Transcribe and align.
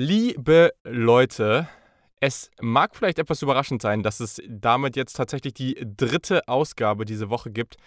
Liebe 0.00 0.74
Leute, 0.84 1.66
es 2.20 2.52
mag 2.60 2.94
vielleicht 2.94 3.18
etwas 3.18 3.42
überraschend 3.42 3.82
sein, 3.82 4.04
dass 4.04 4.20
es 4.20 4.40
damit 4.48 4.94
jetzt 4.94 5.14
tatsächlich 5.14 5.54
die 5.54 5.76
dritte 5.96 6.46
Ausgabe 6.46 7.04
diese 7.04 7.30
Woche 7.30 7.50
gibt. 7.50 7.78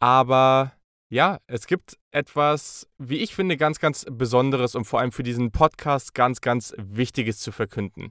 Aber 0.00 0.72
ja, 1.10 1.38
es 1.46 1.68
gibt 1.68 1.96
etwas, 2.10 2.88
wie 2.98 3.18
ich 3.18 3.36
finde, 3.36 3.56
ganz, 3.56 3.78
ganz 3.78 4.04
Besonderes 4.10 4.74
und 4.74 4.84
vor 4.84 4.98
allem 4.98 5.12
für 5.12 5.22
diesen 5.22 5.52
Podcast 5.52 6.12
ganz, 6.12 6.40
ganz 6.40 6.74
Wichtiges 6.76 7.38
zu 7.38 7.52
verkünden. 7.52 8.10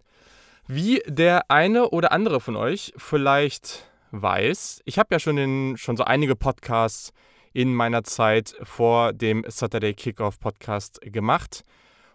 Wie 0.66 1.04
der 1.06 1.52
eine 1.52 1.90
oder 1.90 2.14
andere 2.14 2.40
von 2.40 2.56
euch 2.56 2.94
vielleicht 2.96 3.92
weiß, 4.12 4.84
ich 4.86 4.98
habe 4.98 5.14
ja 5.14 5.20
schon, 5.20 5.38
in, 5.38 5.76
schon 5.76 5.98
so 5.98 6.06
einige 6.06 6.38
Podcasts 6.38 7.12
in 7.52 7.76
meiner 7.76 8.06
Zeit 8.06 8.56
vor 8.64 9.12
dem 9.12 9.44
Saturday 9.50 9.94
Kickoff 9.94 10.40
Podcast 10.40 11.02
gemacht 11.02 11.66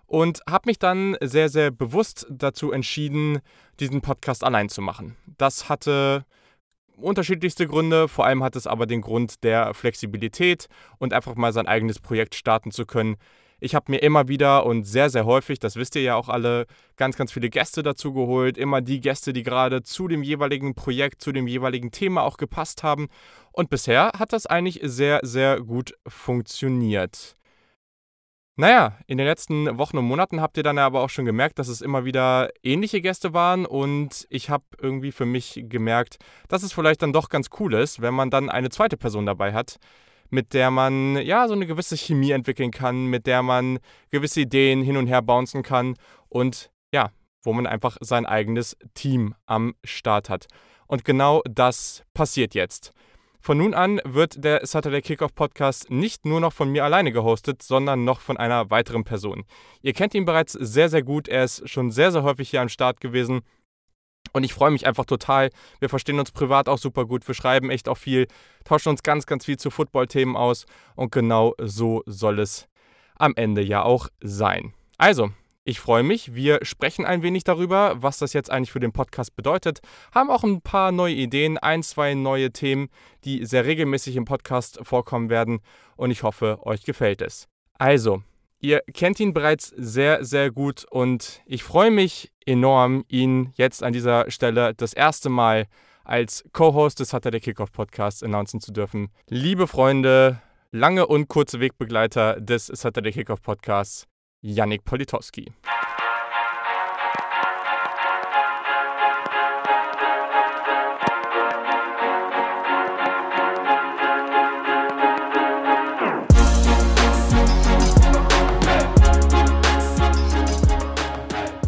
und 0.08 0.40
habe 0.48 0.68
mich 0.68 0.78
dann 0.78 1.16
sehr, 1.20 1.48
sehr 1.48 1.70
bewusst 1.70 2.26
dazu 2.30 2.72
entschieden, 2.72 3.40
diesen 3.78 4.00
Podcast 4.00 4.42
allein 4.42 4.68
zu 4.68 4.82
machen. 4.82 5.16
Das 5.36 5.68
hatte 5.68 6.24
unterschiedlichste 6.96 7.68
Gründe, 7.68 8.08
vor 8.08 8.26
allem 8.26 8.42
hat 8.42 8.56
es 8.56 8.66
aber 8.66 8.86
den 8.86 9.02
Grund 9.02 9.44
der 9.44 9.72
Flexibilität 9.74 10.66
und 10.98 11.12
einfach 11.12 11.36
mal 11.36 11.52
sein 11.52 11.68
eigenes 11.68 12.00
Projekt 12.00 12.34
starten 12.34 12.72
zu 12.72 12.86
können. 12.86 13.16
Ich 13.60 13.74
habe 13.74 13.90
mir 13.90 13.98
immer 13.98 14.28
wieder 14.28 14.66
und 14.66 14.84
sehr, 14.84 15.10
sehr 15.10 15.26
häufig, 15.26 15.58
das 15.58 15.76
wisst 15.76 15.96
ihr 15.96 16.02
ja 16.02 16.14
auch 16.14 16.28
alle, 16.28 16.66
ganz, 16.96 17.16
ganz 17.16 17.32
viele 17.32 17.50
Gäste 17.50 17.82
dazu 17.82 18.12
geholt. 18.12 18.56
Immer 18.56 18.80
die 18.80 19.00
Gäste, 19.00 19.32
die 19.32 19.42
gerade 19.42 19.82
zu 19.82 20.08
dem 20.08 20.22
jeweiligen 20.22 20.74
Projekt, 20.74 21.20
zu 21.20 21.32
dem 21.32 21.48
jeweiligen 21.48 21.90
Thema 21.90 22.22
auch 22.22 22.36
gepasst 22.36 22.82
haben. 22.82 23.08
Und 23.52 23.68
bisher 23.68 24.12
hat 24.16 24.32
das 24.32 24.46
eigentlich 24.46 24.80
sehr, 24.84 25.20
sehr 25.22 25.60
gut 25.60 25.94
funktioniert. 26.06 27.37
Naja, 28.60 28.98
in 29.06 29.18
den 29.18 29.26
letzten 29.28 29.78
Wochen 29.78 29.98
und 29.98 30.04
Monaten 30.04 30.40
habt 30.40 30.56
ihr 30.56 30.64
dann 30.64 30.78
aber 30.78 31.00
auch 31.04 31.10
schon 31.10 31.24
gemerkt, 31.24 31.60
dass 31.60 31.68
es 31.68 31.80
immer 31.80 32.04
wieder 32.04 32.50
ähnliche 32.64 33.00
Gäste 33.00 33.32
waren 33.32 33.64
und 33.64 34.26
ich 34.30 34.50
habe 34.50 34.64
irgendwie 34.82 35.12
für 35.12 35.26
mich 35.26 35.62
gemerkt, 35.68 36.16
dass 36.48 36.64
es 36.64 36.72
vielleicht 36.72 37.00
dann 37.02 37.12
doch 37.12 37.28
ganz 37.28 37.50
cool 37.60 37.74
ist, 37.74 38.02
wenn 38.02 38.14
man 38.14 38.30
dann 38.30 38.50
eine 38.50 38.68
zweite 38.70 38.96
Person 38.96 39.26
dabei 39.26 39.52
hat, 39.52 39.76
mit 40.28 40.54
der 40.54 40.72
man 40.72 41.18
ja 41.18 41.46
so 41.46 41.54
eine 41.54 41.66
gewisse 41.66 41.96
Chemie 41.96 42.32
entwickeln 42.32 42.72
kann, 42.72 43.06
mit 43.06 43.28
der 43.28 43.44
man 43.44 43.78
gewisse 44.10 44.40
Ideen 44.40 44.82
hin 44.82 44.96
und 44.96 45.06
her 45.06 45.22
bouncen 45.22 45.62
kann 45.62 45.94
und 46.28 46.72
ja, 46.92 47.12
wo 47.44 47.52
man 47.52 47.68
einfach 47.68 47.96
sein 48.00 48.26
eigenes 48.26 48.76
Team 48.92 49.36
am 49.46 49.76
Start 49.84 50.28
hat. 50.28 50.48
Und 50.88 51.04
genau 51.04 51.42
das 51.48 52.02
passiert 52.12 52.56
jetzt. 52.56 52.92
Von 53.48 53.56
nun 53.56 53.72
an 53.72 53.98
wird 54.04 54.44
der 54.44 54.66
Saturday 54.66 55.00
Kickoff 55.00 55.34
Podcast 55.34 55.90
nicht 55.90 56.26
nur 56.26 56.38
noch 56.38 56.52
von 56.52 56.70
mir 56.70 56.84
alleine 56.84 57.12
gehostet, 57.12 57.62
sondern 57.62 58.04
noch 58.04 58.20
von 58.20 58.36
einer 58.36 58.68
weiteren 58.68 59.04
Person. 59.04 59.46
Ihr 59.80 59.94
kennt 59.94 60.12
ihn 60.12 60.26
bereits 60.26 60.52
sehr, 60.52 60.90
sehr 60.90 61.02
gut. 61.02 61.28
Er 61.28 61.44
ist 61.44 61.66
schon 61.66 61.90
sehr, 61.90 62.12
sehr 62.12 62.24
häufig 62.24 62.50
hier 62.50 62.60
am 62.60 62.68
Start 62.68 63.00
gewesen. 63.00 63.40
Und 64.34 64.44
ich 64.44 64.52
freue 64.52 64.70
mich 64.70 64.86
einfach 64.86 65.06
total. 65.06 65.48
Wir 65.80 65.88
verstehen 65.88 66.18
uns 66.18 66.30
privat 66.30 66.68
auch 66.68 66.76
super 66.76 67.06
gut. 67.06 67.26
Wir 67.26 67.34
schreiben 67.34 67.70
echt 67.70 67.88
auch 67.88 67.96
viel, 67.96 68.26
tauschen 68.64 68.90
uns 68.90 69.02
ganz, 69.02 69.24
ganz 69.24 69.46
viel 69.46 69.56
zu 69.56 69.70
Football-Themen 69.70 70.36
aus. 70.36 70.66
Und 70.94 71.10
genau 71.10 71.54
so 71.56 72.02
soll 72.04 72.40
es 72.40 72.68
am 73.16 73.32
Ende 73.34 73.62
ja 73.62 73.82
auch 73.82 74.08
sein. 74.20 74.74
Also, 74.98 75.30
ich 75.68 75.80
freue 75.80 76.02
mich. 76.02 76.34
Wir 76.34 76.60
sprechen 76.62 77.04
ein 77.04 77.22
wenig 77.22 77.44
darüber, 77.44 78.02
was 78.02 78.16
das 78.16 78.32
jetzt 78.32 78.50
eigentlich 78.50 78.72
für 78.72 78.80
den 78.80 78.92
Podcast 78.92 79.36
bedeutet. 79.36 79.80
Haben 80.14 80.30
auch 80.30 80.42
ein 80.42 80.62
paar 80.62 80.92
neue 80.92 81.12
Ideen, 81.12 81.58
ein, 81.58 81.82
zwei 81.82 82.14
neue 82.14 82.50
Themen, 82.52 82.88
die 83.26 83.44
sehr 83.44 83.66
regelmäßig 83.66 84.16
im 84.16 84.24
Podcast 84.24 84.78
vorkommen 84.82 85.28
werden. 85.28 85.60
Und 85.96 86.10
ich 86.10 86.22
hoffe, 86.22 86.58
euch 86.62 86.84
gefällt 86.84 87.20
es. 87.20 87.48
Also, 87.74 88.22
ihr 88.60 88.80
kennt 88.94 89.20
ihn 89.20 89.34
bereits 89.34 89.68
sehr, 89.76 90.24
sehr 90.24 90.50
gut 90.50 90.86
und 90.90 91.42
ich 91.44 91.64
freue 91.64 91.90
mich 91.90 92.32
enorm, 92.46 93.04
ihn 93.08 93.52
jetzt 93.54 93.82
an 93.82 93.92
dieser 93.92 94.30
Stelle 94.30 94.72
das 94.72 94.94
erste 94.94 95.28
Mal 95.28 95.66
als 96.02 96.44
Co-Host 96.54 97.00
des 97.00 97.12
Hatter 97.12 97.30
der 97.30 97.40
Kickoff 97.40 97.72
Podcasts 97.72 98.22
announcen 98.22 98.62
zu 98.62 98.72
dürfen. 98.72 99.10
Liebe 99.28 99.66
Freunde, 99.66 100.40
lange 100.72 101.06
und 101.06 101.28
kurze 101.28 101.60
Wegbegleiter 101.60 102.40
des 102.40 102.68
Saturday 102.68 103.12
Kickoff 103.12 103.42
Podcasts. 103.42 104.07
Yannick 104.40 104.84
Politowski. 104.84 105.52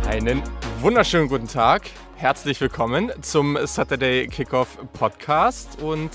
Einen 0.06 0.42
wunderschönen 0.80 1.28
guten 1.28 1.48
Tag. 1.48 1.90
Herzlich 2.14 2.60
willkommen 2.60 3.10
zum 3.20 3.58
Saturday 3.66 4.28
Kickoff 4.28 4.78
Podcast. 4.92 5.82
Und 5.82 6.10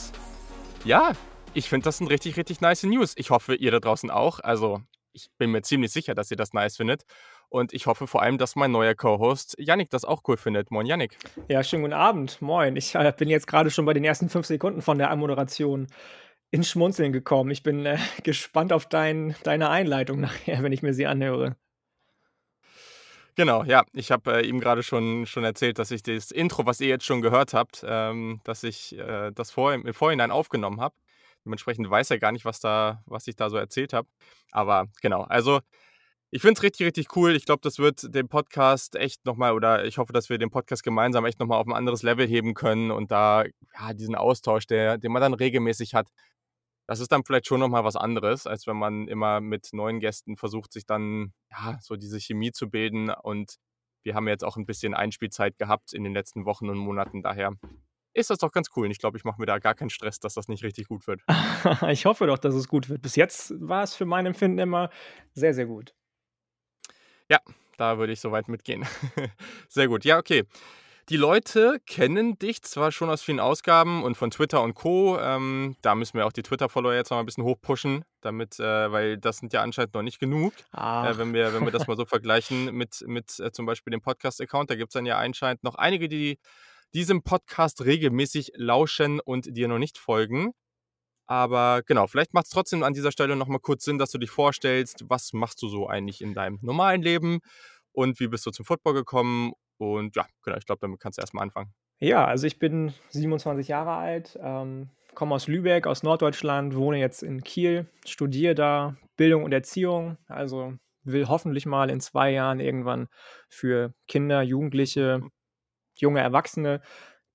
ja, 0.86 1.12
ich 1.54 1.68
finde 1.68 1.84
das 1.84 2.00
ein 2.00 2.08
richtig, 2.08 2.38
richtig 2.38 2.62
nice 2.62 2.84
News. 2.84 3.14
Ich 3.18 3.30
hoffe, 3.30 3.56
ihr 3.56 3.72
da 3.72 3.82
draußen 3.82 4.10
auch. 4.10 4.40
Also, 4.40 4.82
ich 5.16 5.30
bin 5.38 5.52
mir 5.52 5.62
ziemlich 5.62 5.92
sicher, 5.92 6.14
dass 6.14 6.30
ihr 6.30 6.38
das 6.38 6.54
nice 6.54 6.78
findet. 6.78 7.04
Und 7.50 7.74
ich 7.74 7.88
hoffe 7.88 8.06
vor 8.06 8.22
allem, 8.22 8.38
dass 8.38 8.56
mein 8.56 8.72
neuer 8.72 8.96
Co-Host 8.96 9.56
Yannick 9.58 9.90
das 9.90 10.04
auch 10.04 10.22
cool 10.28 10.38
findet. 10.38 10.72
Moin, 10.72 10.86
Yannick. 10.86 11.18
Ja, 11.48 11.64
schönen 11.64 11.84
guten 11.84 11.94
Abend. 11.94 12.42
Moin. 12.42 12.76
Ich 12.76 12.96
äh, 12.96 13.14
bin 13.18 13.30
jetzt 13.30 13.48
gerade 13.48 13.72
schon 13.72 13.86
bei 13.86 13.94
den 13.94 14.04
ersten 14.04 14.30
fünf 14.30 14.46
Sekunden 14.46 14.82
von 14.82 14.98
der 14.98 15.10
Anmoderation 15.10 15.88
ins 16.52 16.70
Schmunzeln 16.70 17.14
gekommen. 17.14 17.52
Ich 17.52 17.64
bin 17.64 17.86
äh, 17.86 17.98
gespannt 18.24 18.74
auf 18.74 18.88
dein, 18.88 19.36
deine 19.44 19.70
Einleitung 19.70 20.20
nachher, 20.20 20.62
wenn 20.62 20.72
ich 20.72 20.84
mir 20.84 20.94
sie 20.94 21.08
anhöre. 21.08 21.56
Genau, 23.36 23.64
ja. 23.64 23.84
Ich 23.94 24.12
habe 24.12 24.38
äh, 24.38 24.48
ihm 24.48 24.60
gerade 24.60 24.82
schon, 24.82 25.26
schon 25.26 25.44
erzählt, 25.44 25.78
dass 25.78 25.92
ich 25.92 26.04
das 26.04 26.32
Intro, 26.32 26.66
was 26.66 26.80
ihr 26.80 26.88
jetzt 26.88 27.06
schon 27.06 27.22
gehört 27.22 27.54
habt, 27.54 27.84
ähm, 27.88 28.40
dass 28.46 28.64
ich 28.64 28.98
äh, 28.98 29.32
das 29.32 29.52
vor, 29.52 29.74
im 29.74 29.94
Vorhinein 29.94 30.32
aufgenommen 30.32 30.80
habe. 30.80 30.96
Dementsprechend 31.46 31.90
weiß 31.90 32.12
er 32.12 32.20
gar 32.20 32.32
nicht, 32.32 32.46
was, 32.46 32.60
da, 32.60 33.04
was 33.06 33.28
ich 33.28 33.36
da 33.36 33.50
so 33.50 33.58
erzählt 33.58 33.94
habe. 33.94 34.08
Aber 34.52 34.88
genau, 35.02 35.22
also 35.24 35.62
ich 36.32 36.42
finde 36.42 36.56
es 36.58 36.64
richtig, 36.64 36.86
richtig 36.86 37.16
cool. 37.16 37.36
Ich 37.36 37.46
glaube, 37.46 37.62
das 37.62 37.80
wird 37.80 38.14
den 38.14 38.28
Podcast 38.28 38.96
echt 38.96 39.26
nochmal, 39.26 39.54
oder 39.54 39.86
ich 39.86 39.98
hoffe, 39.98 40.12
dass 40.12 40.30
wir 40.30 40.38
den 40.38 40.52
Podcast 40.52 40.84
gemeinsam 40.84 41.26
echt 41.26 41.40
nochmal 41.40 41.60
auf 41.60 41.68
ein 41.68 41.74
anderes 41.74 42.04
Level 42.04 42.28
heben 42.28 42.54
können 42.56 42.92
und 42.92 43.12
da 43.12 43.46
ja, 43.80 43.94
diesen 43.94 44.16
Austausch, 44.16 44.68
der, 44.68 44.98
den 44.98 45.12
man 45.12 45.22
dann 45.22 45.34
regelmäßig 45.34 45.94
hat, 45.94 46.10
das 46.88 47.00
ist 47.00 47.12
dann 47.12 47.24
vielleicht 47.24 47.48
schon 47.48 47.60
nochmal 47.60 47.84
was 47.84 47.96
anderes, 47.96 48.48
als 48.48 48.68
wenn 48.68 48.78
man 48.78 49.08
immer 49.08 49.42
mit 49.42 49.70
neuen 49.74 50.00
Gästen 50.00 50.38
versucht, 50.38 50.72
sich 50.74 50.86
dann 50.86 51.34
ja, 51.52 51.80
so 51.82 51.96
diese 51.96 52.20
Chemie 52.20 52.52
zu 52.52 52.70
bilden. 52.70 53.10
Und 53.10 53.56
wir 54.04 54.14
haben 54.14 54.28
jetzt 54.28 54.44
auch 54.44 54.58
ein 54.58 54.66
bisschen 54.66 54.94
Einspielzeit 54.94 55.58
gehabt 55.58 55.94
in 55.94 56.04
den 56.04 56.14
letzten 56.14 56.46
Wochen 56.46 56.70
und 56.70 56.78
Monaten. 56.78 57.24
Daher 57.24 57.54
ist 58.16 58.30
das 58.30 58.40
doch 58.40 58.52
ganz 58.52 58.70
cool. 58.76 58.86
Und 58.86 58.92
ich 58.92 59.00
glaube, 59.00 59.18
ich 59.18 59.24
mache 59.24 59.40
mir 59.40 59.46
da 59.46 59.60
gar 59.60 59.76
keinen 59.76 59.90
Stress, 59.90 60.20
dass 60.20 60.34
das 60.34 60.48
nicht 60.48 60.64
richtig 60.64 60.88
gut 60.88 61.06
wird. 61.06 61.22
ich 61.90 62.06
hoffe 62.06 62.26
doch, 62.28 62.38
dass 62.38 62.56
es 62.56 62.68
gut 62.68 62.90
wird. 62.90 63.02
Bis 63.02 63.16
jetzt 63.16 63.54
war 63.60 63.84
es 63.84 63.94
für 63.94 64.06
mein 64.06 64.26
Empfinden 64.26 64.58
immer 64.58 64.90
sehr, 65.34 65.54
sehr 65.54 65.66
gut. 65.66 65.94
Ja, 67.30 67.40
da 67.78 67.98
würde 67.98 68.14
ich 68.14 68.22
soweit 68.22 68.48
mitgehen. 68.48 68.86
sehr 69.70 69.88
gut. 69.88 70.06
Ja, 70.06 70.18
okay. 70.18 70.44
Die 71.10 71.18
Leute 71.18 71.80
kennen 71.86 72.40
dich 72.40 72.64
zwar 72.64 72.92
schon 72.92 73.12
aus 73.12 73.22
vielen 73.22 73.40
Ausgaben 73.40 74.04
und 74.04 74.18
von 74.18 74.32
Twitter 74.32 74.64
und 74.64 74.74
Co. 74.74 75.20
Ähm, 75.20 75.76
da 75.84 75.94
müssen 75.94 76.18
wir 76.18 76.26
auch 76.26 76.32
die 76.32 76.42
Twitter-Follower 76.42 76.96
jetzt 76.96 77.12
noch 77.12 77.20
ein 77.20 77.28
bisschen 77.28 77.44
hochpushen, 77.44 78.06
damit, 78.22 78.60
äh, 78.60 78.92
weil 78.92 79.20
das 79.20 79.38
sind 79.38 79.54
ja 79.54 79.62
anscheinend 79.62 79.94
noch 79.94 80.02
nicht 80.02 80.20
genug. 80.20 80.54
Äh, 80.74 81.18
wenn, 81.18 81.32
wir, 81.34 81.54
wenn 81.54 81.64
wir 81.64 81.72
das 81.72 81.86
mal 81.88 81.96
so 81.96 82.06
vergleichen 82.06 82.74
mit, 82.74 83.04
mit 83.06 83.40
äh, 83.40 83.52
zum 83.52 83.68
Beispiel 83.68 83.92
dem 83.92 84.02
Podcast-Account, 84.02 84.72
da 84.72 84.76
gibt 84.76 84.90
es 84.90 84.94
dann 84.94 85.06
ja 85.06 85.20
anscheinend 85.20 85.64
noch 85.64 85.76
einige, 85.76 86.10
die 86.10 86.40
diesem 86.94 87.24
Podcast 87.24 87.84
regelmäßig 87.84 88.52
lauschen 88.56 89.20
und 89.20 89.56
dir 89.58 89.68
noch 89.68 89.80
nicht 89.80 89.98
folgen. 89.98 90.54
Aber 91.28 91.82
genau, 91.86 92.08
vielleicht 92.08 92.34
macht 92.34 92.46
es 92.46 92.52
trotzdem 92.52 92.84
an 92.84 92.94
dieser 92.94 93.12
Stelle 93.12 93.36
nochmal 93.36 93.60
kurz 93.60 93.84
Sinn, 93.84 93.98
dass 93.98 94.12
du 94.12 94.18
dich 94.18 94.30
vorstellst, 94.30 95.06
was 95.10 95.34
machst 95.34 95.62
du 95.62 95.68
so 95.68 95.88
eigentlich 95.88 96.22
in 96.22 96.34
deinem 96.34 96.60
normalen 96.62 97.02
Leben 97.02 97.40
und 97.92 98.20
wie 98.20 98.28
bist 98.28 98.46
du 98.46 98.52
zum 98.52 98.66
Football 98.66 98.94
gekommen? 98.94 99.54
Und 99.78 100.16
ja, 100.16 100.26
genau, 100.44 100.58
ich 100.58 100.66
glaube, 100.66 100.80
damit 100.82 101.00
kannst 101.00 101.18
du 101.18 101.22
erstmal 101.22 101.44
anfangen. 101.44 101.74
Ja, 102.00 102.26
also 102.26 102.46
ich 102.46 102.60
bin 102.60 102.94
27 103.10 103.68
Jahre 103.68 103.94
alt, 103.94 104.38
ähm, 104.42 104.90
komme 105.16 105.34
aus 105.34 105.48
Lübeck, 105.48 105.88
aus 105.88 106.04
Norddeutschland, 106.04 106.76
wohne 106.76 107.00
jetzt 107.00 107.24
in 107.24 107.44
Kiel, 107.44 107.88
studiere 108.06 108.54
da 108.54 108.98
Bildung 109.16 109.44
und 109.44 109.54
Erziehung, 109.54 110.18
also 110.28 110.74
will 111.04 111.28
hoffentlich 111.28 111.66
mal 111.66 111.90
in 111.90 112.02
zwei 112.02 112.32
Jahren 112.32 112.60
irgendwann 112.60 113.08
für 113.48 113.94
Kinder, 114.08 114.42
Jugendliche 114.42 115.22
junge 116.02 116.22
Erwachsene 116.22 116.82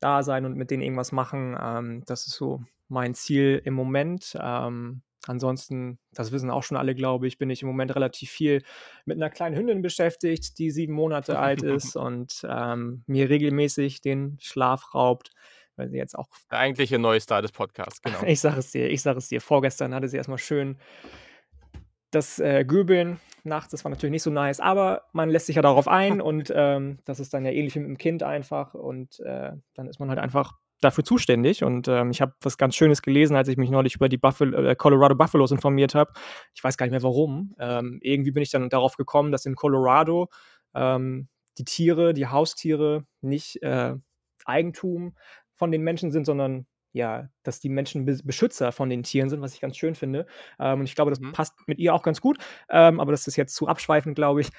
da 0.01 0.23
sein 0.23 0.45
und 0.45 0.57
mit 0.57 0.71
denen 0.71 0.83
irgendwas 0.83 1.12
machen. 1.12 1.57
Ähm, 1.61 2.03
das 2.07 2.27
ist 2.27 2.35
so 2.35 2.62
mein 2.89 3.15
Ziel 3.15 3.61
im 3.65 3.75
Moment. 3.75 4.37
Ähm, 4.41 5.03
ansonsten, 5.27 5.99
das 6.12 6.33
wissen 6.33 6.51
auch 6.51 6.62
schon 6.62 6.77
alle, 6.77 6.95
glaube 6.95 7.27
ich, 7.27 7.39
bin 7.39 7.51
ich 7.51 7.62
im 7.62 7.69
Moment 7.69 7.95
relativ 7.95 8.31
viel 8.31 8.62
mit 9.05 9.17
einer 9.17 9.31
kleinen 9.31 9.57
Hündin 9.57 9.83
beschäftigt, 9.83 10.59
die 10.59 10.71
sieben 10.71 10.95
Monate 10.95 11.39
alt 11.39 11.62
ist 11.62 11.97
und 11.97 12.47
ähm, 12.49 13.05
mir 13.07 13.29
regelmäßig 13.29 14.01
den 14.01 14.39
Schlaf 14.41 14.95
raubt. 14.95 15.31
Weil 15.77 15.89
sie 15.89 15.97
jetzt 15.97 16.19
auch. 16.19 16.29
Der 16.51 16.59
eigentliche 16.59 16.99
Neustar 16.99 17.43
des 17.43 17.53
Podcasts, 17.53 18.03
genau. 18.03 18.23
ich 18.25 18.41
sage 18.41 18.59
es 18.59 18.71
dir, 18.71 18.91
ich 18.91 19.03
sage 19.03 19.19
es 19.19 19.29
dir. 19.29 19.41
Vorgestern 19.41 19.95
hatte 19.95 20.09
sie 20.09 20.17
erstmal 20.17 20.39
schön 20.39 20.79
das 22.11 22.39
äh, 22.39 22.65
Göbeln 22.65 23.21
nachts, 23.45 23.71
das 23.71 23.85
war 23.85 23.91
natürlich 23.91 24.12
nicht 24.12 24.23
so 24.23 24.31
nice, 24.31 24.61
aber 24.61 25.03
man 25.12 25.31
lässt 25.31 25.47
sich 25.47 25.57
ja 25.57 25.62
darauf 25.62 25.89
ein 25.89 26.21
und 26.21 26.53
ähm, 26.55 26.99
das 27.05 27.21
ist 27.21 27.35
dann 27.35 27.45
ja 27.45 27.51
ähnlich 27.51 27.75
wie 27.75 27.81
mit 27.81 27.89
dem 27.89 27.99
Kind 27.99 28.23
einfach 28.23 28.75
und 28.75 29.21
äh, 29.21 29.53
dann 29.75 29.89
ist 29.89 30.01
man 30.01 30.09
halt 30.09 30.19
einfach 30.19 30.55
dafür 30.81 31.05
zuständig 31.05 31.62
und 31.62 31.89
ähm, 31.89 32.11
ich 32.11 32.21
habe 32.23 32.35
was 32.41 32.57
ganz 32.57 32.75
Schönes 32.75 33.03
gelesen, 33.03 33.37
als 33.37 33.49
ich 33.49 33.57
mich 33.57 33.71
neulich 33.71 33.97
über 33.97 34.09
die 34.09 34.17
Buffalo, 34.17 34.57
äh, 34.65 34.75
Colorado 34.75 35.15
Buffaloes 35.15 35.51
informiert 35.51 35.95
habe. 35.95 36.12
Ich 36.55 36.65
weiß 36.65 36.77
gar 36.77 36.87
nicht 36.87 36.93
mehr 36.93 37.03
warum. 37.03 37.55
Ähm, 37.59 37.99
irgendwie 38.03 38.31
bin 38.31 38.43
ich 38.43 38.51
dann 38.51 38.71
darauf 38.71 38.97
gekommen, 38.97 39.31
dass 39.31 39.45
in 39.45 39.57
Colorado 39.57 40.29
ähm, 40.75 41.29
die 41.59 41.65
Tiere, 41.65 42.15
die 42.15 42.27
Haustiere 42.27 43.05
nicht 43.21 43.62
äh, 43.62 43.95
Eigentum 44.47 45.15
von 45.55 45.71
den 45.71 45.83
Menschen 45.83 46.11
sind, 46.11 46.25
sondern 46.25 46.67
ja, 46.93 47.29
dass 47.43 47.61
die 47.61 47.69
Menschen 47.69 48.05
Be 48.05 48.19
Beschützer 48.25 48.73
von 48.73 48.91
den 48.91 49.03
Tieren 49.03 49.31
sind, 49.31 49.41
was 49.41 49.55
ich 49.55 49.61
ganz 49.61 49.77
schön 49.77 49.95
finde. 49.95 50.27
Ähm, 50.59 50.81
und 50.81 50.87
ich 50.87 50.95
glaube, 50.95 51.11
das 51.11 51.21
mhm. 51.21 51.33
passt 51.33 51.55
mit 51.67 51.79
ihr 51.79 51.95
auch 51.95 52.03
ganz 52.03 52.21
gut. 52.21 52.39
Ähm, 52.69 53.01
aber 53.01 53.13
das 53.13 53.27
ist 53.27 53.37
jetzt 53.37 53.55
zu 53.55 53.69
abschweifend, 53.69 54.17
glaube 54.17 54.41
ich. 54.41 54.51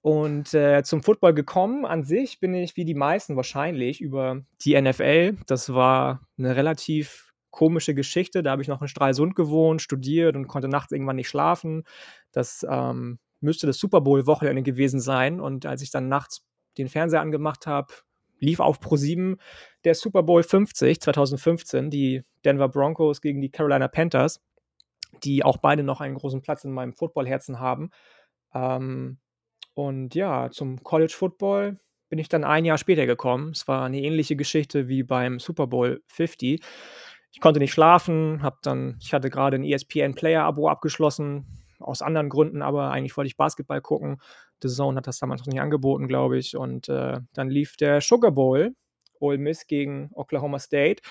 Und 0.00 0.52
äh, 0.52 0.82
zum 0.82 1.02
Football 1.02 1.32
gekommen 1.32 1.84
an 1.84 2.02
sich 2.02 2.40
bin 2.40 2.54
ich 2.54 2.76
wie 2.76 2.84
die 2.84 2.94
meisten 2.94 3.36
wahrscheinlich 3.36 4.00
über 4.00 4.42
die 4.64 4.80
NFL. 4.80 5.36
Das 5.46 5.72
war 5.72 6.26
eine 6.36 6.56
relativ 6.56 7.32
komische 7.50 7.94
Geschichte. 7.94 8.42
Da 8.42 8.50
habe 8.50 8.62
ich 8.62 8.68
noch 8.68 8.82
in 8.82 8.88
Stralsund 8.88 9.36
gewohnt, 9.36 9.80
studiert 9.80 10.34
und 10.34 10.48
konnte 10.48 10.68
nachts 10.68 10.90
irgendwann 10.90 11.16
nicht 11.16 11.28
schlafen. 11.28 11.84
Das 12.32 12.66
ähm, 12.68 13.20
müsste 13.40 13.68
das 13.68 13.78
Super 13.78 14.00
Bowl-Wochenende 14.00 14.62
gewesen 14.62 15.00
sein. 15.00 15.40
Und 15.40 15.66
als 15.66 15.82
ich 15.82 15.90
dann 15.90 16.08
nachts 16.08 16.44
den 16.78 16.88
Fernseher 16.88 17.20
angemacht 17.20 17.66
habe, 17.68 17.92
lief 18.40 18.58
auf 18.58 18.80
Pro 18.80 18.96
7 18.96 19.36
der 19.84 19.94
Super 19.94 20.22
Bowl 20.22 20.42
50 20.42 21.00
2015, 21.00 21.90
die 21.90 22.22
Denver 22.44 22.68
Broncos 22.68 23.20
gegen 23.20 23.40
die 23.40 23.50
Carolina 23.50 23.88
Panthers, 23.88 24.40
die 25.24 25.44
auch 25.44 25.58
beide 25.58 25.82
noch 25.82 26.00
einen 26.00 26.14
großen 26.14 26.42
Platz 26.42 26.64
in 26.64 26.72
meinem 26.72 26.94
Footballherzen 26.94 27.60
haben. 27.60 27.90
Ähm, 28.54 29.18
und 29.74 30.14
ja, 30.14 30.50
zum 30.50 30.82
College 30.82 31.14
Football 31.16 31.78
bin 32.08 32.18
ich 32.18 32.28
dann 32.28 32.44
ein 32.44 32.64
Jahr 32.64 32.78
später 32.78 33.06
gekommen. 33.06 33.52
Es 33.52 33.66
war 33.68 33.84
eine 33.86 34.00
ähnliche 34.00 34.36
Geschichte 34.36 34.88
wie 34.88 35.02
beim 35.02 35.38
Super 35.38 35.66
Bowl 35.66 36.02
50. 36.08 36.62
Ich 37.32 37.40
konnte 37.40 37.58
nicht 37.58 37.72
schlafen, 37.72 38.42
habe 38.42 38.58
dann, 38.62 38.98
ich 39.00 39.14
hatte 39.14 39.30
gerade 39.30 39.56
ein 39.56 39.64
ESPN 39.64 40.14
Player 40.14 40.44
Abo 40.44 40.68
abgeschlossen, 40.68 41.46
aus 41.78 42.02
anderen 42.02 42.28
Gründen, 42.28 42.62
aber 42.62 42.90
eigentlich 42.90 43.16
wollte 43.16 43.28
ich 43.28 43.36
Basketball 43.36 43.80
gucken. 43.80 44.20
The 44.62 44.68
Zone 44.68 44.96
hat 44.96 45.06
das 45.06 45.18
damals 45.18 45.40
noch 45.40 45.48
nicht 45.48 45.60
angeboten, 45.60 46.06
glaube 46.06 46.38
ich. 46.38 46.56
Und 46.56 46.88
äh, 46.88 47.18
dann 47.32 47.50
lief 47.50 47.76
der 47.76 48.00
Sugar 48.00 48.30
Bowl, 48.30 48.74
Ole 49.22 49.38
Miss 49.38 49.66
gegen 49.66 50.10
Oklahoma 50.14 50.58
State. 50.58 51.02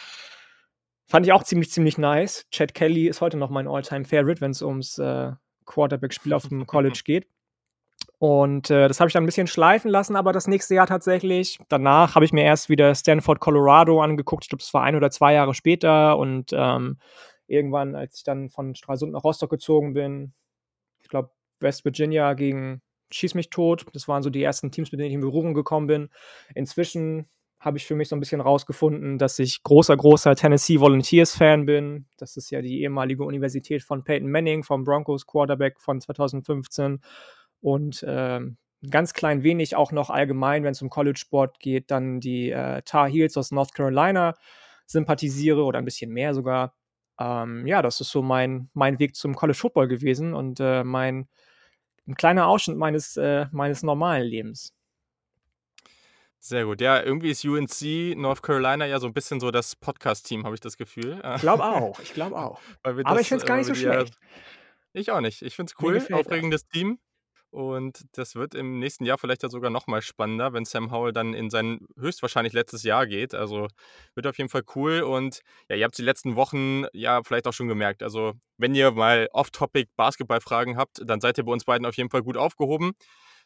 Fand 1.07 1.25
ich 1.25 1.33
auch 1.33 1.43
ziemlich, 1.43 1.71
ziemlich 1.71 1.97
nice. 1.97 2.45
Chad 2.51 2.73
Kelly 2.73 3.07
ist 3.07 3.21
heute 3.21 3.37
noch 3.37 3.49
mein 3.49 3.67
All-Time 3.67 4.05
Favorite, 4.05 4.41
wenn 4.41 4.51
es 4.51 4.61
ums 4.61 4.97
äh, 4.97 5.31
Quarterback-Spiel 5.65 6.33
auf 6.33 6.47
dem 6.47 6.65
College 6.67 7.01
geht. 7.03 7.27
Und 8.17 8.69
äh, 8.69 8.87
das 8.87 8.99
habe 8.99 9.07
ich 9.07 9.13
dann 9.13 9.23
ein 9.23 9.25
bisschen 9.25 9.47
schleifen 9.47 9.89
lassen, 9.89 10.15
aber 10.15 10.31
das 10.31 10.47
nächste 10.47 10.75
Jahr 10.75 10.87
tatsächlich. 10.87 11.57
Danach 11.69 12.15
habe 12.15 12.23
ich 12.23 12.33
mir 12.33 12.43
erst 12.43 12.69
wieder 12.69 12.93
Stanford, 12.93 13.39
Colorado 13.39 14.01
angeguckt. 14.01 14.45
Ich 14.45 14.49
glaube, 14.49 14.61
das 14.61 14.73
war 14.73 14.83
ein 14.83 14.95
oder 14.95 15.09
zwei 15.09 15.33
Jahre 15.33 15.53
später. 15.53 16.17
Und 16.17 16.51
ähm, 16.53 16.99
irgendwann, 17.47 17.95
als 17.95 18.17
ich 18.17 18.23
dann 18.23 18.49
von 18.49 18.75
Stralsund 18.75 19.11
nach 19.11 19.23
Rostock 19.23 19.49
gezogen 19.49 19.93
bin, 19.93 20.33
ich 21.01 21.09
glaube, 21.09 21.31
West 21.59 21.83
Virginia 21.83 22.33
gegen 22.33 22.81
Schieß 23.11 23.35
mich 23.35 23.49
tot. 23.49 23.85
Das 23.93 24.07
waren 24.07 24.23
so 24.23 24.29
die 24.29 24.43
ersten 24.43 24.71
Teams, 24.71 24.91
mit 24.91 24.99
denen 24.99 25.09
ich 25.09 25.15
in 25.15 25.21
Berührung 25.21 25.53
gekommen 25.53 25.87
bin. 25.87 26.09
Inzwischen 26.55 27.27
habe 27.61 27.77
ich 27.77 27.85
für 27.85 27.95
mich 27.95 28.09
so 28.09 28.15
ein 28.15 28.19
bisschen 28.19 28.41
rausgefunden, 28.41 29.17
dass 29.17 29.39
ich 29.39 29.63
großer, 29.63 29.95
großer 29.95 30.35
Tennessee 30.35 30.79
Volunteers-Fan 30.79 31.65
bin. 31.65 32.07
Das 32.17 32.35
ist 32.35 32.49
ja 32.49 32.61
die 32.61 32.81
ehemalige 32.81 33.23
Universität 33.23 33.83
von 33.83 34.03
Peyton 34.03 34.29
Manning, 34.29 34.63
vom 34.63 34.83
Broncos 34.83 35.25
Quarterback 35.25 35.79
von 35.79 36.01
2015. 36.01 37.01
Und 37.61 38.03
äh, 38.03 38.41
ganz 38.89 39.13
klein 39.13 39.43
wenig 39.43 39.75
auch 39.75 39.91
noch 39.91 40.09
allgemein, 40.09 40.63
wenn 40.63 40.71
es 40.71 40.81
um 40.81 40.89
College-Sport 40.89 41.59
geht, 41.59 41.91
dann 41.91 42.19
die 42.19 42.49
äh, 42.49 42.81
Tar 42.81 43.07
Heels 43.07 43.37
aus 43.37 43.51
North 43.51 43.73
Carolina 43.73 44.33
sympathisiere 44.87 45.63
oder 45.63 45.77
ein 45.77 45.85
bisschen 45.85 46.11
mehr 46.11 46.33
sogar 46.33 46.73
ähm, 47.19 47.67
ja, 47.67 47.81
das 47.81 48.01
ist 48.01 48.09
so 48.09 48.23
mein, 48.23 48.69
mein 48.73 48.97
Weg 48.97 49.15
zum 49.15 49.35
College 49.35 49.57
Football 49.57 49.87
gewesen 49.87 50.33
und 50.33 50.59
äh, 50.59 50.83
mein 50.83 51.27
ein 52.07 52.15
kleiner 52.15 52.47
Ausschnitt 52.47 52.77
meines, 52.77 53.15
äh, 53.17 53.45
meines 53.51 53.83
normalen 53.83 54.25
Lebens. 54.25 54.73
Sehr 56.43 56.65
gut. 56.65 56.81
Ja, 56.81 57.03
irgendwie 57.03 57.29
ist 57.29 57.45
UNC 57.45 58.17
North 58.17 58.41
Carolina 58.41 58.87
ja 58.87 58.99
so 58.99 59.05
ein 59.05 59.13
bisschen 59.13 59.39
so 59.39 59.51
das 59.51 59.75
Podcast-Team, 59.75 60.43
habe 60.43 60.55
ich 60.55 60.59
das 60.59 60.75
Gefühl. 60.75 61.21
Ich 61.35 61.41
glaube 61.41 61.63
auch, 61.63 61.99
ich 61.99 62.13
glaube 62.13 62.35
auch. 62.35 62.59
Aber 62.81 62.99
ich 63.19 63.27
finde 63.27 63.43
es 63.43 63.47
gar 63.47 63.57
nicht 63.57 63.67
so 63.67 63.75
schlecht. 63.75 64.15
Ich 64.93 65.11
auch 65.11 65.21
nicht. 65.21 65.43
Ich 65.43 65.55
finde 65.55 65.71
es 65.71 65.81
cool, 65.83 66.01
aufregendes 66.11 66.63
das. 66.63 66.69
Team. 66.69 66.99
Und 67.51 68.05
das 68.13 68.35
wird 68.35 68.55
im 68.55 68.79
nächsten 68.79 69.05
Jahr 69.05 69.17
vielleicht 69.17 69.43
ja 69.43 69.49
sogar 69.49 69.69
noch 69.69 69.85
mal 69.85 70.01
spannender, 70.01 70.53
wenn 70.53 70.63
Sam 70.63 70.89
Howell 70.89 71.11
dann 71.11 71.33
in 71.33 71.49
sein 71.49 71.79
höchstwahrscheinlich 71.99 72.53
letztes 72.53 72.83
Jahr 72.83 73.05
geht. 73.05 73.35
Also 73.35 73.67
wird 74.15 74.25
auf 74.25 74.37
jeden 74.37 74.49
Fall 74.49 74.63
cool. 74.75 75.01
Und 75.01 75.41
ja, 75.69 75.75
ihr 75.75 75.83
habt 75.83 75.97
die 75.97 76.01
letzten 76.01 76.37
Wochen 76.37 76.85
ja 76.93 77.21
vielleicht 77.23 77.47
auch 77.47 77.53
schon 77.53 77.67
gemerkt. 77.67 78.03
Also 78.03 78.33
wenn 78.57 78.73
ihr 78.73 78.91
mal 78.91 79.27
off-topic 79.33 79.91
Basketballfragen 79.97 80.77
habt, 80.77 81.01
dann 81.05 81.19
seid 81.19 81.37
ihr 81.37 81.43
bei 81.43 81.51
uns 81.51 81.65
beiden 81.65 81.85
auf 81.85 81.97
jeden 81.97 82.09
Fall 82.09 82.23
gut 82.23 82.37
aufgehoben. 82.37 82.93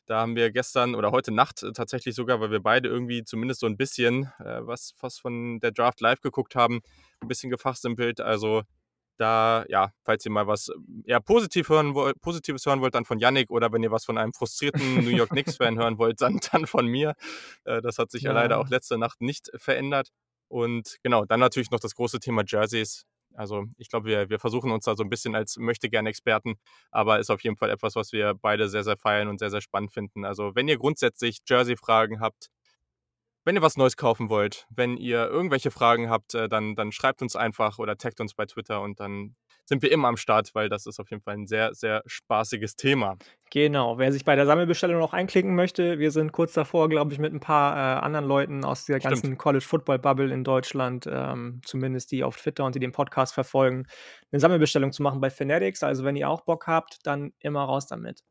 Da 0.06 0.19
haben 0.19 0.36
wir 0.36 0.52
gestern 0.52 0.94
oder 0.94 1.12
heute 1.12 1.31
Nacht 1.31 1.66
tatsächlich 1.74 2.13
sogar, 2.16 2.40
weil 2.40 2.52
wir 2.52 2.62
beide 2.62 2.90
irgendwie 2.90 3.24
zumindest 3.24 3.62
so 3.62 3.68
ein 3.68 3.78
bisschen 3.78 4.31
äh, 4.40 4.60
was, 4.62 4.94
was 5.00 5.18
von 5.18 5.60
der 5.60 5.72
Draft 5.72 6.00
live 6.02 6.22
geguckt 6.22 6.56
haben, 6.56 6.81
ein 7.22 7.28
bisschen 7.28 7.50
gefachsimpelt. 7.50 8.22
Also 8.22 8.63
da, 9.18 9.66
ja, 9.69 9.92
falls 10.04 10.25
ihr 10.25 10.31
mal 10.31 10.48
was 10.48 10.72
eher 11.06 11.22
positiv 11.22 11.69
hören 11.69 11.96
wollt, 11.96 12.19
Positives 12.22 12.66
hören 12.66 12.81
wollt, 12.81 12.96
dann 12.96 13.06
von 13.06 13.19
Yannick 13.19 13.50
oder 13.50 13.72
wenn 13.72 13.81
ihr 13.81 13.92
was 13.92 14.06
von 14.06 14.18
einem 14.18 14.34
frustrierten 14.34 15.04
New 15.04 15.10
York 15.10 15.30
Knicks-Fan 15.30 15.78
hören 15.78 15.98
wollt, 15.98 16.22
dann, 16.22 16.40
dann 16.52 16.68
von 16.68 16.86
mir. 16.86 17.16
Äh, 17.63 17.81
das 17.81 17.98
hat 17.98 18.12
sich 18.12 18.24
ja. 18.24 18.31
ja 18.31 18.42
leider 18.42 18.60
auch 18.60 18.69
letzte 18.69 18.98
Nacht 18.98 19.22
nicht 19.22 19.50
verändert. 19.56 20.10
Und 20.48 20.98
genau, 21.02 21.25
dann 21.25 21.40
natürlich 21.40 21.72
noch 21.72 21.80
das 21.80 21.96
große 21.96 22.19
Thema 22.19 22.44
Jerseys. 22.46 23.06
Also 23.35 23.65
ich 23.77 23.89
glaube, 23.89 24.07
wir, 24.07 24.29
wir 24.29 24.39
versuchen 24.39 24.71
uns 24.71 24.85
da 24.85 24.95
so 24.95 25.03
ein 25.03 25.09
bisschen 25.09 25.35
als 25.35 25.57
möchte 25.57 25.89
gerne 25.89 26.09
Experten, 26.09 26.55
aber 26.91 27.19
ist 27.19 27.29
auf 27.29 27.41
jeden 27.43 27.57
Fall 27.57 27.69
etwas, 27.69 27.95
was 27.95 28.11
wir 28.11 28.33
beide 28.35 28.69
sehr, 28.69 28.83
sehr 28.83 28.97
feiern 28.97 29.27
und 29.27 29.39
sehr, 29.39 29.49
sehr 29.51 29.61
spannend 29.61 29.93
finden. 29.93 30.25
Also 30.25 30.55
wenn 30.55 30.67
ihr 30.67 30.77
grundsätzlich 30.77 31.39
Jersey-Fragen 31.47 32.19
habt, 32.21 32.49
wenn 33.45 33.56
ihr 33.56 33.62
was 33.62 33.77
Neues 33.77 33.95
kaufen 33.95 34.30
wollt, 34.30 34.65
wenn 34.69 34.97
ihr 34.97 35.27
irgendwelche 35.27 35.71
Fragen 35.71 36.09
habt, 36.09 36.33
äh, 36.33 36.50
dann, 36.50 36.75
dann 36.75 36.92
schreibt 36.92 37.21
uns 37.21 37.36
einfach 37.36 37.80
oder 37.80 37.97
taggt 37.97 38.19
uns 38.19 38.33
bei 38.33 38.45
Twitter 38.45 38.81
und 38.81 39.00
dann 39.00 39.36
sind 39.65 39.81
wir 39.81 39.92
immer 39.92 40.07
am 40.07 40.18
Start, 40.18 40.53
weil 40.53 40.69
das 40.69 40.86
ist 40.86 41.00
auf 41.00 41.09
jeden 41.09 41.21
Fall 41.24 41.36
ein 41.36 41.47
sehr, 41.47 41.74
sehr 41.74 42.03
spaßiges 42.06 42.75
Thema. 42.75 43.18
Genau, 43.51 43.97
wer 43.97 44.12
sich 44.12 44.25
bei 44.25 44.36
der 44.36 44.45
Sammelbestellung 44.45 45.00
noch 45.00 45.13
einklicken 45.13 45.56
möchte, 45.56 45.97
wir 46.00 46.12
sind 46.12 46.31
kurz 46.31 46.53
davor, 46.53 46.89
glaube 46.89 47.13
ich, 47.13 47.19
mit 47.19 47.33
ein 47.33 47.39
paar 47.39 47.75
äh, 47.75 47.99
anderen 48.02 48.25
Leuten 48.25 48.66
aus 48.66 48.85
der 48.85 48.99
ganzen 48.99 49.25
Stimmt. 49.25 49.40
College 49.40 49.66
Football 49.66 49.99
Bubble 49.99 50.33
in 50.33 50.44
Deutschland, 50.44 51.07
ähm, 51.09 51.61
zumindest 51.64 52.11
die 52.11 52.23
auf 52.23 52.37
Twitter 52.37 52.66
und 52.66 52.75
die 52.75 52.80
den 52.80 52.92
Podcast 52.92 53.33
verfolgen, 53.33 53.85
eine 54.31 54.40
Sammelbestellung 54.40 54.92
zu 54.92 55.04
machen 55.04 55.21
bei 55.21 55.30
Fanatics. 55.30 55.83
Also 55.83 56.04
wenn 56.04 56.16
ihr 56.16 56.30
auch 56.30 56.42
Bock 56.42 56.68
habt, 56.68 56.99
dann 57.04 57.33
immer 57.40 57.64
raus 57.64 57.87
damit. 57.87 58.23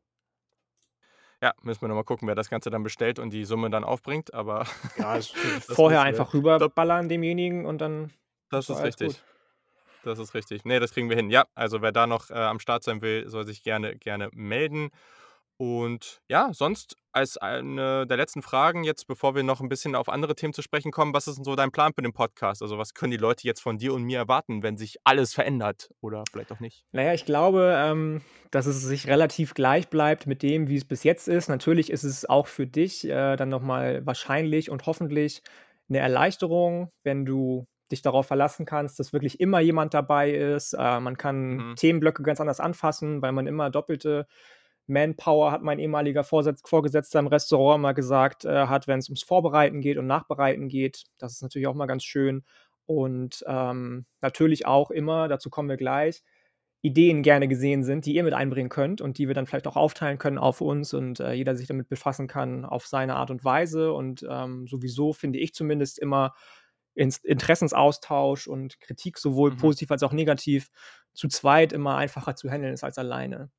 Ja, 1.41 1.53
müssen 1.61 1.81
wir 1.81 1.87
nochmal 1.89 2.03
gucken, 2.03 2.27
wer 2.27 2.35
das 2.35 2.49
Ganze 2.49 2.69
dann 2.69 2.83
bestellt 2.83 3.19
und 3.19 3.31
die 3.31 3.45
Summe 3.45 3.69
dann 3.69 3.83
aufbringt. 3.83 4.33
Aber 4.33 4.65
ja, 4.97 5.19
vorher 5.59 6.01
einfach 6.01 6.33
rüberballern 6.33 7.09
demjenigen 7.09 7.65
und 7.65 7.79
dann. 7.79 8.11
Das 8.49 8.69
ist 8.69 8.81
richtig. 8.81 9.07
Gut. 9.07 9.23
Das 10.03 10.19
ist 10.19 10.33
richtig. 10.35 10.65
Nee, 10.65 10.79
das 10.79 10.93
kriegen 10.93 11.09
wir 11.09 11.15
hin. 11.15 11.31
Ja, 11.31 11.45
also 11.55 11.81
wer 11.81 11.91
da 11.91 12.05
noch 12.05 12.29
äh, 12.29 12.35
am 12.35 12.59
Start 12.59 12.83
sein 12.83 13.01
will, 13.01 13.27
soll 13.27 13.45
sich 13.45 13.63
gerne, 13.63 13.97
gerne 13.97 14.29
melden. 14.33 14.91
Und 15.57 16.21
ja, 16.27 16.53
sonst 16.53 16.95
als 17.15 17.37
eine 17.37 18.05
der 18.05 18.17
letzten 18.17 18.41
Fragen, 18.41 18.83
jetzt 18.83 19.07
bevor 19.07 19.35
wir 19.35 19.43
noch 19.43 19.61
ein 19.61 19.69
bisschen 19.69 19.95
auf 19.95 20.09
andere 20.09 20.35
Themen 20.35 20.53
zu 20.53 20.61
sprechen 20.61 20.91
kommen, 20.91 21.13
was 21.13 21.27
ist 21.27 21.37
denn 21.37 21.45
so 21.45 21.55
dein 21.55 21.71
Plan 21.71 21.93
für 21.93 22.01
den 22.01 22.13
Podcast? 22.13 22.61
Also 22.61 22.77
was 22.77 22.93
können 22.93 23.11
die 23.11 23.17
Leute 23.17 23.47
jetzt 23.47 23.61
von 23.61 23.77
dir 23.77 23.93
und 23.93 24.03
mir 24.03 24.17
erwarten, 24.17 24.63
wenn 24.63 24.77
sich 24.77 24.97
alles 25.03 25.33
verändert 25.33 25.89
oder 26.01 26.23
vielleicht 26.29 26.51
auch 26.51 26.59
nicht? 26.59 26.85
Naja, 26.91 27.13
ich 27.13 27.25
glaube, 27.25 27.73
ähm, 27.77 28.21
dass 28.51 28.65
es 28.65 28.81
sich 28.81 29.07
relativ 29.07 29.53
gleich 29.53 29.87
bleibt 29.87 30.27
mit 30.27 30.43
dem, 30.43 30.67
wie 30.67 30.75
es 30.75 30.85
bis 30.85 31.03
jetzt 31.03 31.27
ist. 31.27 31.47
Natürlich 31.47 31.89
ist 31.89 32.03
es 32.03 32.27
auch 32.27 32.47
für 32.47 32.67
dich 32.67 33.07
äh, 33.07 33.35
dann 33.37 33.49
nochmal 33.49 34.05
wahrscheinlich 34.05 34.69
und 34.69 34.85
hoffentlich 34.85 35.41
eine 35.87 35.99
Erleichterung, 35.99 36.89
wenn 37.03 37.25
du 37.25 37.65
dich 37.91 38.01
darauf 38.01 38.27
verlassen 38.27 38.65
kannst, 38.65 38.99
dass 38.99 39.13
wirklich 39.13 39.39
immer 39.39 39.59
jemand 39.59 39.93
dabei 39.93 40.31
ist. 40.31 40.73
Äh, 40.73 40.99
man 40.99 41.17
kann 41.17 41.55
mhm. 41.55 41.75
Themenblöcke 41.75 42.23
ganz 42.23 42.41
anders 42.41 42.59
anfassen, 42.59 43.21
weil 43.21 43.31
man 43.31 43.47
immer 43.47 43.69
doppelte 43.69 44.27
Manpower, 44.87 45.51
hat 45.51 45.63
mein 45.63 45.79
ehemaliger 45.79 46.23
Vorgesetzter 46.23 47.19
im 47.19 47.27
Restaurant 47.27 47.81
mal 47.81 47.93
gesagt, 47.93 48.45
äh, 48.45 48.67
hat, 48.67 48.87
wenn 48.87 48.99
es 48.99 49.09
ums 49.09 49.23
Vorbereiten 49.23 49.81
geht 49.81 49.97
und 49.97 50.07
Nachbereiten 50.07 50.67
geht. 50.67 51.05
Das 51.17 51.33
ist 51.33 51.41
natürlich 51.41 51.67
auch 51.67 51.73
mal 51.73 51.87
ganz 51.87 52.03
schön. 52.03 52.43
Und 52.85 53.43
ähm, 53.47 54.05
natürlich 54.21 54.67
auch 54.67 54.91
immer, 54.91 55.27
dazu 55.27 55.49
kommen 55.49 55.69
wir 55.69 55.77
gleich, 55.77 56.23
Ideen 56.81 57.23
gerne 57.23 57.47
gesehen 57.47 57.83
sind, 57.83 58.05
die 58.05 58.13
ihr 58.13 58.23
mit 58.23 58.35
einbringen 58.35 58.69
könnt 58.69 59.01
und 59.01 59.17
die 59.17 59.27
wir 59.27 59.33
dann 59.33 59.47
vielleicht 59.47 59.65
auch 59.65 59.75
aufteilen 59.75 60.19
können 60.19 60.37
auf 60.37 60.61
uns 60.61 60.93
und 60.93 61.19
äh, 61.19 61.33
jeder 61.33 61.55
sich 61.55 61.67
damit 61.67 61.89
befassen 61.89 62.27
kann 62.27 62.63
auf 62.63 62.85
seine 62.85 63.15
Art 63.15 63.31
und 63.31 63.43
Weise. 63.43 63.91
Und 63.91 64.23
ähm, 64.29 64.67
sowieso 64.67 65.11
finde 65.11 65.39
ich 65.39 65.55
zumindest 65.55 65.97
immer 65.97 66.35
Interessensaustausch 66.93 68.47
und 68.47 68.79
Kritik 68.79 69.17
sowohl 69.17 69.51
mhm. 69.51 69.57
positiv 69.57 69.89
als 69.89 70.03
auch 70.03 70.13
negativ 70.13 70.69
zu 71.13 71.27
zweit 71.27 71.73
immer 71.73 71.97
einfacher 71.97 72.35
zu 72.35 72.49
handeln 72.51 72.73
ist 72.73 72.83
als 72.83 72.99
alleine. 72.99 73.49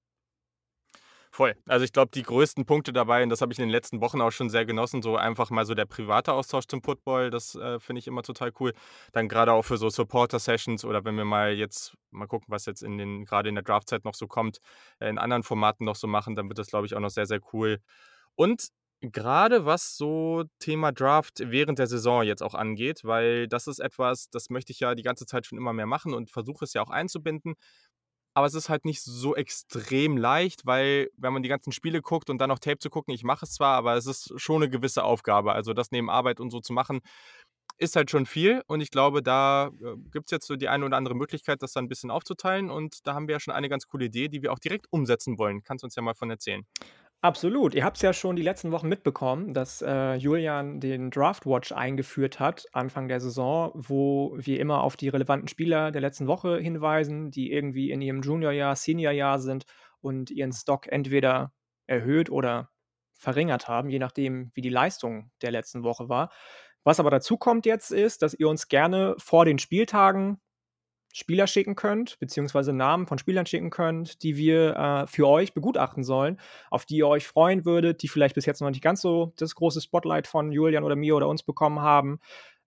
Voll. 1.30 1.54
Also 1.66 1.84
ich 1.84 1.92
glaube, 1.92 2.10
die 2.14 2.22
größten 2.22 2.64
Punkte 2.64 2.92
dabei, 2.92 3.22
und 3.22 3.28
das 3.28 3.40
habe 3.40 3.52
ich 3.52 3.58
in 3.58 3.64
den 3.64 3.70
letzten 3.70 4.00
Wochen 4.00 4.20
auch 4.20 4.30
schon 4.30 4.48
sehr 4.48 4.64
genossen, 4.64 5.02
so 5.02 5.16
einfach 5.16 5.50
mal 5.50 5.66
so 5.66 5.74
der 5.74 5.84
private 5.84 6.32
Austausch 6.32 6.66
zum 6.66 6.82
Football, 6.82 7.30
das 7.30 7.54
äh, 7.54 7.78
finde 7.78 7.98
ich 8.00 8.06
immer 8.06 8.22
total 8.22 8.52
cool. 8.60 8.72
Dann 9.12 9.28
gerade 9.28 9.52
auch 9.52 9.62
für 9.62 9.76
so 9.76 9.90
Supporter-Sessions 9.90 10.84
oder 10.84 11.04
wenn 11.04 11.16
wir 11.16 11.24
mal 11.24 11.52
jetzt 11.52 11.94
mal 12.10 12.26
gucken, 12.26 12.46
was 12.48 12.66
jetzt 12.66 12.82
in 12.82 12.96
den, 12.96 13.24
gerade 13.24 13.48
in 13.48 13.54
der 13.54 13.64
Draftzeit 13.64 14.04
noch 14.04 14.14
so 14.14 14.26
kommt, 14.26 14.58
äh, 14.98 15.08
in 15.08 15.18
anderen 15.18 15.42
Formaten 15.42 15.84
noch 15.84 15.96
so 15.96 16.06
machen, 16.06 16.34
dann 16.36 16.48
wird 16.48 16.58
das, 16.58 16.68
glaube 16.68 16.86
ich, 16.86 16.94
auch 16.94 17.00
noch 17.00 17.10
sehr, 17.10 17.26
sehr 17.26 17.40
cool. 17.52 17.78
Und 18.34 18.68
gerade 19.00 19.66
was 19.66 19.96
so 19.96 20.44
Thema 20.58 20.92
Draft 20.92 21.40
während 21.44 21.78
der 21.78 21.86
Saison 21.86 22.22
jetzt 22.22 22.42
auch 22.42 22.54
angeht, 22.54 23.04
weil 23.04 23.46
das 23.48 23.66
ist 23.66 23.78
etwas, 23.78 24.30
das 24.30 24.50
möchte 24.50 24.72
ich 24.72 24.80
ja 24.80 24.94
die 24.94 25.02
ganze 25.02 25.26
Zeit 25.26 25.46
schon 25.46 25.58
immer 25.58 25.72
mehr 25.72 25.86
machen 25.86 26.14
und 26.14 26.30
versuche 26.30 26.64
es 26.64 26.72
ja 26.72 26.82
auch 26.82 26.90
einzubinden. 26.90 27.56
Aber 28.36 28.46
es 28.46 28.52
ist 28.52 28.68
halt 28.68 28.84
nicht 28.84 29.00
so 29.00 29.34
extrem 29.34 30.18
leicht, 30.18 30.66
weil 30.66 31.08
wenn 31.16 31.32
man 31.32 31.42
die 31.42 31.48
ganzen 31.48 31.72
Spiele 31.72 32.02
guckt 32.02 32.28
und 32.28 32.36
dann 32.36 32.50
noch 32.50 32.58
Tape 32.58 32.78
zu 32.78 32.90
gucken, 32.90 33.14
ich 33.14 33.24
mache 33.24 33.46
es 33.46 33.52
zwar, 33.54 33.78
aber 33.78 33.94
es 33.96 34.04
ist 34.04 34.30
schon 34.38 34.56
eine 34.56 34.68
gewisse 34.68 35.04
Aufgabe. 35.04 35.52
Also 35.52 35.72
das 35.72 35.90
neben 35.90 36.10
Arbeit 36.10 36.38
und 36.38 36.50
so 36.50 36.60
zu 36.60 36.74
machen, 36.74 37.00
ist 37.78 37.96
halt 37.96 38.10
schon 38.10 38.26
viel. 38.26 38.62
Und 38.66 38.82
ich 38.82 38.90
glaube, 38.90 39.22
da 39.22 39.70
äh, 39.80 39.96
gibt 40.12 40.26
es 40.26 40.32
jetzt 40.32 40.46
so 40.46 40.56
die 40.56 40.68
eine 40.68 40.84
oder 40.84 40.98
andere 40.98 41.14
Möglichkeit, 41.14 41.62
das 41.62 41.72
dann 41.72 41.86
ein 41.86 41.88
bisschen 41.88 42.10
aufzuteilen. 42.10 42.68
Und 42.68 43.06
da 43.06 43.14
haben 43.14 43.26
wir 43.26 43.36
ja 43.36 43.40
schon 43.40 43.54
eine 43.54 43.70
ganz 43.70 43.86
coole 43.86 44.04
Idee, 44.04 44.28
die 44.28 44.42
wir 44.42 44.52
auch 44.52 44.58
direkt 44.58 44.86
umsetzen 44.90 45.38
wollen. 45.38 45.62
Kannst 45.62 45.82
du 45.82 45.86
uns 45.86 45.94
ja 45.94 46.02
mal 46.02 46.14
von 46.14 46.28
erzählen. 46.28 46.66
Absolut. 47.22 47.74
Ihr 47.74 47.84
habt 47.84 47.96
es 47.96 48.02
ja 48.02 48.12
schon 48.12 48.36
die 48.36 48.42
letzten 48.42 48.70
Wochen 48.72 48.88
mitbekommen, 48.88 49.52
dass 49.54 49.82
äh, 49.82 50.14
Julian 50.14 50.80
den 50.80 51.10
Draft 51.10 51.44
Watch 51.46 51.72
eingeführt 51.72 52.38
hat, 52.38 52.66
Anfang 52.72 53.08
der 53.08 53.20
Saison, 53.20 53.72
wo 53.74 54.34
wir 54.38 54.60
immer 54.60 54.82
auf 54.82 54.96
die 54.96 55.08
relevanten 55.08 55.48
Spieler 55.48 55.90
der 55.90 56.02
letzten 56.02 56.26
Woche 56.28 56.58
hinweisen, 56.58 57.30
die 57.30 57.50
irgendwie 57.50 57.90
in 57.90 58.00
ihrem 58.00 58.22
Juniorjahr, 58.22 58.76
Seniorjahr 58.76 59.38
sind 59.40 59.64
und 60.00 60.30
ihren 60.30 60.52
Stock 60.52 60.86
entweder 60.86 61.52
erhöht 61.86 62.30
oder 62.30 62.70
verringert 63.14 63.66
haben, 63.66 63.88
je 63.88 63.98
nachdem, 63.98 64.50
wie 64.54 64.60
die 64.60 64.68
Leistung 64.68 65.30
der 65.42 65.50
letzten 65.50 65.82
Woche 65.82 66.08
war. 66.08 66.30
Was 66.84 67.00
aber 67.00 67.10
dazu 67.10 67.38
kommt 67.38 67.66
jetzt 67.66 67.90
ist, 67.90 68.22
dass 68.22 68.34
ihr 68.34 68.48
uns 68.48 68.68
gerne 68.68 69.16
vor 69.18 69.44
den 69.44 69.58
Spieltagen 69.58 70.38
Spieler 71.16 71.46
schicken 71.46 71.76
könnt, 71.76 72.18
beziehungsweise 72.18 72.74
Namen 72.74 73.06
von 73.06 73.16
Spielern 73.16 73.46
schicken 73.46 73.70
könnt, 73.70 74.22
die 74.22 74.36
wir 74.36 74.76
äh, 74.76 75.06
für 75.06 75.26
euch 75.26 75.54
begutachten 75.54 76.04
sollen, 76.04 76.38
auf 76.70 76.84
die 76.84 76.96
ihr 76.96 77.08
euch 77.08 77.26
freuen 77.26 77.64
würdet, 77.64 78.02
die 78.02 78.08
vielleicht 78.08 78.34
bis 78.34 78.44
jetzt 78.44 78.60
noch 78.60 78.68
nicht 78.68 78.82
ganz 78.82 79.00
so 79.00 79.32
das 79.38 79.54
große 79.54 79.80
Spotlight 79.80 80.26
von 80.26 80.52
Julian 80.52 80.84
oder 80.84 80.94
mir 80.94 81.16
oder 81.16 81.26
uns 81.28 81.42
bekommen 81.42 81.80
haben. 81.80 82.20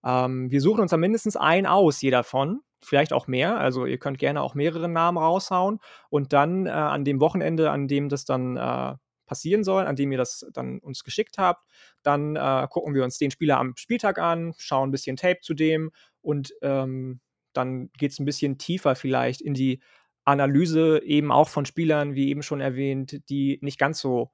Ähm, 0.04 0.50
wir 0.50 0.62
suchen 0.62 0.82
uns 0.82 0.90
dann 0.90 1.00
mindestens 1.00 1.38
einen 1.38 1.68
aus, 1.68 2.02
jeder 2.02 2.24
von, 2.24 2.62
vielleicht 2.82 3.14
auch 3.14 3.28
mehr. 3.28 3.60
Also 3.60 3.86
ihr 3.86 4.00
könnt 4.00 4.18
gerne 4.18 4.42
auch 4.42 4.56
mehrere 4.56 4.90
Namen 4.90 5.20
raushauen 5.20 5.78
und 6.10 6.34
dann 6.34 6.66
äh, 6.66 6.72
an 6.72 7.06
dem 7.06 7.20
Wochenende, 7.20 7.70
an 7.70 7.88
dem 7.88 8.10
das 8.10 8.26
dann 8.26 8.58
äh, 8.58 8.96
passieren 9.28 9.64
soll, 9.64 9.86
an 9.86 9.96
dem 9.96 10.12
ihr 10.12 10.18
das 10.18 10.48
dann 10.54 10.80
uns 10.80 11.04
geschickt 11.04 11.38
habt, 11.38 11.68
dann 12.02 12.36
äh, 12.36 12.68
gucken 12.68 12.96
wir 12.96 13.04
uns 13.04 13.20
den 13.20 13.30
Spieler 13.30 13.60
am 13.60 13.76
Spieltag 13.76 14.18
an, 14.18 14.56
schauen 14.58 14.90
ein 14.90 14.92
bisschen 14.92 15.18
Tape 15.18 15.42
zu 15.42 15.54
dem 15.54 15.92
und 16.22 16.52
ähm, 16.64 17.20
dann 17.54 17.92
geht 17.94 18.12
es 18.12 18.20
ein 18.20 18.26
bisschen 18.26 18.58
tiefer 18.58 18.96
vielleicht 18.96 19.42
in 19.42 19.54
die 19.54 19.80
Analyse 20.26 21.02
eben 21.04 21.32
auch 21.32 21.50
von 21.50 21.66
Spielern, 21.66 22.14
wie 22.16 22.30
eben 22.30 22.44
schon 22.44 22.62
erwähnt, 22.62 23.22
die 23.30 23.60
nicht 23.62 23.80
ganz 23.80 24.00
so 24.00 24.32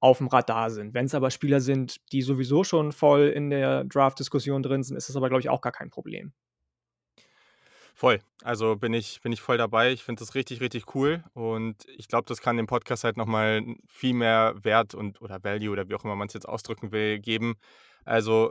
auf 0.00 0.18
dem 0.18 0.26
Radar 0.26 0.70
sind. 0.70 0.94
Wenn 0.94 1.06
es 1.06 1.14
aber 1.14 1.30
Spieler 1.30 1.60
sind, 1.60 1.96
die 2.10 2.22
sowieso 2.22 2.64
schon 2.64 2.90
voll 2.90 3.28
in 3.28 3.50
der 3.50 3.84
Draft-Diskussion 3.84 4.62
drin 4.62 4.82
sind, 4.82 4.96
ist 4.96 5.08
das 5.08 5.16
aber, 5.16 5.28
glaube 5.28 5.42
ich, 5.42 5.48
auch 5.48 5.60
gar 5.60 5.70
kein 5.70 5.90
Problem. 5.90 6.32
Voll. 7.94 8.20
Also 8.42 8.74
bin 8.74 8.94
ich, 8.94 9.20
bin 9.20 9.30
ich 9.32 9.40
voll 9.40 9.58
dabei. 9.58 9.92
Ich 9.92 10.02
finde 10.02 10.20
das 10.20 10.34
richtig, 10.34 10.60
richtig 10.60 10.94
cool. 10.96 11.22
Und 11.34 11.84
ich 11.96 12.08
glaube, 12.08 12.24
das 12.26 12.40
kann 12.40 12.56
dem 12.56 12.66
Podcast 12.66 13.04
halt 13.04 13.16
nochmal 13.16 13.62
viel 13.86 14.14
mehr 14.14 14.54
Wert 14.62 14.94
und 14.94 15.20
oder 15.20 15.44
Value 15.44 15.70
oder 15.70 15.88
wie 15.88 15.94
auch 15.94 16.02
immer 16.02 16.16
man 16.16 16.26
es 16.26 16.34
jetzt 16.34 16.48
ausdrücken 16.48 16.90
will, 16.90 17.20
geben. 17.20 17.54
Also 18.04 18.50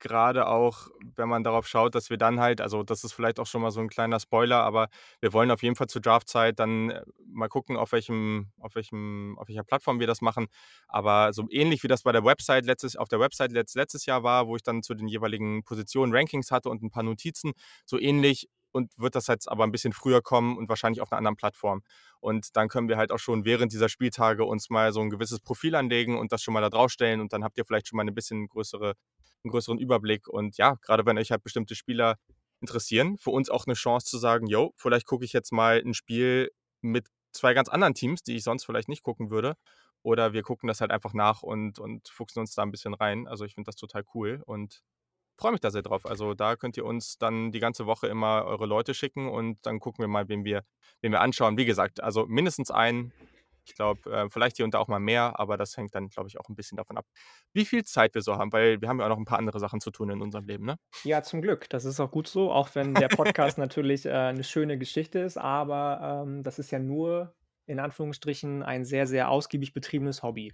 gerade 0.00 0.46
auch, 0.48 0.88
wenn 1.16 1.28
man 1.28 1.44
darauf 1.44 1.66
schaut, 1.66 1.94
dass 1.94 2.10
wir 2.10 2.16
dann 2.16 2.40
halt, 2.40 2.60
also 2.60 2.82
das 2.82 3.04
ist 3.04 3.12
vielleicht 3.12 3.40
auch 3.40 3.46
schon 3.46 3.62
mal 3.62 3.70
so 3.70 3.80
ein 3.80 3.88
kleiner 3.88 4.20
Spoiler, 4.20 4.62
aber 4.62 4.88
wir 5.20 5.32
wollen 5.32 5.50
auf 5.50 5.62
jeden 5.62 5.76
Fall 5.76 5.88
zur 5.88 6.02
Draftzeit 6.02 6.58
dann 6.58 6.90
äh, 6.90 7.02
mal 7.26 7.48
gucken, 7.48 7.76
auf 7.76 7.92
welchem, 7.92 8.50
auf 8.60 8.74
welchem, 8.74 9.36
auf 9.38 9.48
welcher 9.48 9.64
Plattform 9.64 10.00
wir 10.00 10.06
das 10.06 10.20
machen. 10.20 10.46
Aber 10.88 11.32
so 11.32 11.46
ähnlich 11.50 11.82
wie 11.82 11.88
das 11.88 12.02
bei 12.02 12.12
der 12.12 12.24
Website 12.24 12.66
letztes, 12.66 12.96
auf 12.96 13.08
der 13.08 13.20
Website 13.20 13.52
letzt, 13.52 13.74
letztes 13.76 14.06
Jahr 14.06 14.22
war, 14.22 14.46
wo 14.46 14.56
ich 14.56 14.62
dann 14.62 14.82
zu 14.82 14.94
den 14.94 15.08
jeweiligen 15.08 15.64
Positionen 15.64 16.14
Rankings 16.14 16.50
hatte 16.50 16.68
und 16.68 16.82
ein 16.82 16.90
paar 16.90 17.02
Notizen, 17.02 17.52
so 17.84 17.98
ähnlich 17.98 18.48
und 18.76 18.92
wird 18.98 19.14
das 19.14 19.26
jetzt 19.26 19.50
aber 19.50 19.64
ein 19.64 19.72
bisschen 19.72 19.92
früher 19.92 20.20
kommen 20.22 20.56
und 20.58 20.68
wahrscheinlich 20.68 21.00
auf 21.00 21.10
einer 21.10 21.18
anderen 21.18 21.36
Plattform. 21.36 21.82
Und 22.20 22.56
dann 22.56 22.68
können 22.68 22.88
wir 22.88 22.98
halt 22.98 23.10
auch 23.10 23.18
schon 23.18 23.44
während 23.44 23.72
dieser 23.72 23.88
Spieltage 23.88 24.44
uns 24.44 24.70
mal 24.70 24.92
so 24.92 25.00
ein 25.00 25.10
gewisses 25.10 25.40
Profil 25.40 25.74
anlegen 25.74 26.18
und 26.18 26.30
das 26.30 26.42
schon 26.42 26.54
mal 26.54 26.60
da 26.60 26.68
draufstellen 26.68 27.20
und 27.20 27.32
dann 27.32 27.42
habt 27.42 27.56
ihr 27.56 27.64
vielleicht 27.64 27.88
schon 27.88 27.96
mal 27.96 28.02
eine 28.02 28.12
bisschen 28.12 28.48
größere 28.48 28.94
einen 29.44 29.50
größeren 29.50 29.78
Überblick. 29.78 30.28
Und 30.28 30.56
ja, 30.56 30.74
gerade 30.82 31.06
wenn 31.06 31.18
euch 31.18 31.30
halt 31.30 31.42
bestimmte 31.42 31.74
Spieler 31.74 32.16
interessieren, 32.60 33.18
für 33.18 33.30
uns 33.30 33.50
auch 33.50 33.66
eine 33.66 33.74
Chance 33.74 34.06
zu 34.06 34.18
sagen, 34.18 34.46
yo, 34.46 34.72
vielleicht 34.76 35.06
gucke 35.06 35.24
ich 35.24 35.32
jetzt 35.32 35.52
mal 35.52 35.82
ein 35.84 35.94
Spiel 35.94 36.50
mit 36.80 37.08
zwei 37.32 37.54
ganz 37.54 37.68
anderen 37.68 37.94
Teams, 37.94 38.22
die 38.22 38.36
ich 38.36 38.44
sonst 38.44 38.64
vielleicht 38.64 38.88
nicht 38.88 39.02
gucken 39.02 39.30
würde. 39.30 39.54
Oder 40.02 40.32
wir 40.32 40.42
gucken 40.42 40.68
das 40.68 40.80
halt 40.80 40.90
einfach 40.90 41.14
nach 41.14 41.42
und, 41.42 41.78
und 41.78 42.08
fuchsen 42.08 42.40
uns 42.40 42.54
da 42.54 42.62
ein 42.62 42.70
bisschen 42.70 42.94
rein. 42.94 43.26
Also 43.26 43.44
ich 43.44 43.54
finde 43.54 43.68
das 43.68 43.76
total 43.76 44.04
cool 44.14 44.42
und 44.46 44.82
freue 45.36 45.52
mich 45.52 45.60
da 45.60 45.70
sehr 45.70 45.82
drauf. 45.82 46.06
Also 46.06 46.34
da 46.34 46.56
könnt 46.56 46.76
ihr 46.76 46.84
uns 46.84 47.18
dann 47.18 47.52
die 47.52 47.60
ganze 47.60 47.86
Woche 47.86 48.06
immer 48.06 48.44
eure 48.44 48.66
Leute 48.66 48.94
schicken 48.94 49.28
und 49.28 49.64
dann 49.66 49.80
gucken 49.80 50.02
wir 50.02 50.08
mal, 50.08 50.28
wen 50.28 50.44
wir, 50.44 50.64
wen 51.02 51.12
wir 51.12 51.20
anschauen. 51.20 51.58
Wie 51.58 51.64
gesagt, 51.64 52.02
also 52.02 52.26
mindestens 52.26 52.70
einen 52.70 53.12
ich 53.66 53.74
glaube, 53.74 54.10
äh, 54.10 54.30
vielleicht 54.30 54.56
hier 54.56 54.64
und 54.64 54.74
da 54.74 54.78
auch 54.78 54.88
mal 54.88 55.00
mehr, 55.00 55.38
aber 55.38 55.56
das 55.56 55.76
hängt 55.76 55.94
dann, 55.94 56.08
glaube 56.08 56.28
ich, 56.28 56.38
auch 56.38 56.48
ein 56.48 56.54
bisschen 56.54 56.76
davon 56.76 56.96
ab, 56.96 57.06
wie 57.52 57.64
viel 57.64 57.84
Zeit 57.84 58.14
wir 58.14 58.22
so 58.22 58.36
haben, 58.36 58.52
weil 58.52 58.80
wir 58.80 58.88
haben 58.88 59.00
ja 59.00 59.06
auch 59.06 59.10
noch 59.10 59.18
ein 59.18 59.24
paar 59.24 59.38
andere 59.38 59.58
Sachen 59.58 59.80
zu 59.80 59.90
tun 59.90 60.10
in 60.10 60.22
unserem 60.22 60.46
Leben, 60.46 60.64
ne? 60.64 60.76
Ja, 61.04 61.22
zum 61.22 61.42
Glück. 61.42 61.68
Das 61.70 61.84
ist 61.84 62.00
auch 62.00 62.10
gut 62.10 62.28
so, 62.28 62.52
auch 62.52 62.74
wenn 62.74 62.94
der 62.94 63.08
Podcast 63.08 63.58
natürlich 63.58 64.06
äh, 64.06 64.12
eine 64.12 64.44
schöne 64.44 64.78
Geschichte 64.78 65.18
ist, 65.18 65.36
aber 65.36 66.24
ähm, 66.24 66.42
das 66.42 66.58
ist 66.58 66.70
ja 66.70 66.78
nur 66.78 67.34
in 67.66 67.80
Anführungsstrichen 67.80 68.62
ein 68.62 68.84
sehr, 68.84 69.06
sehr 69.06 69.28
ausgiebig 69.28 69.72
betriebenes 69.72 70.22
Hobby. 70.22 70.52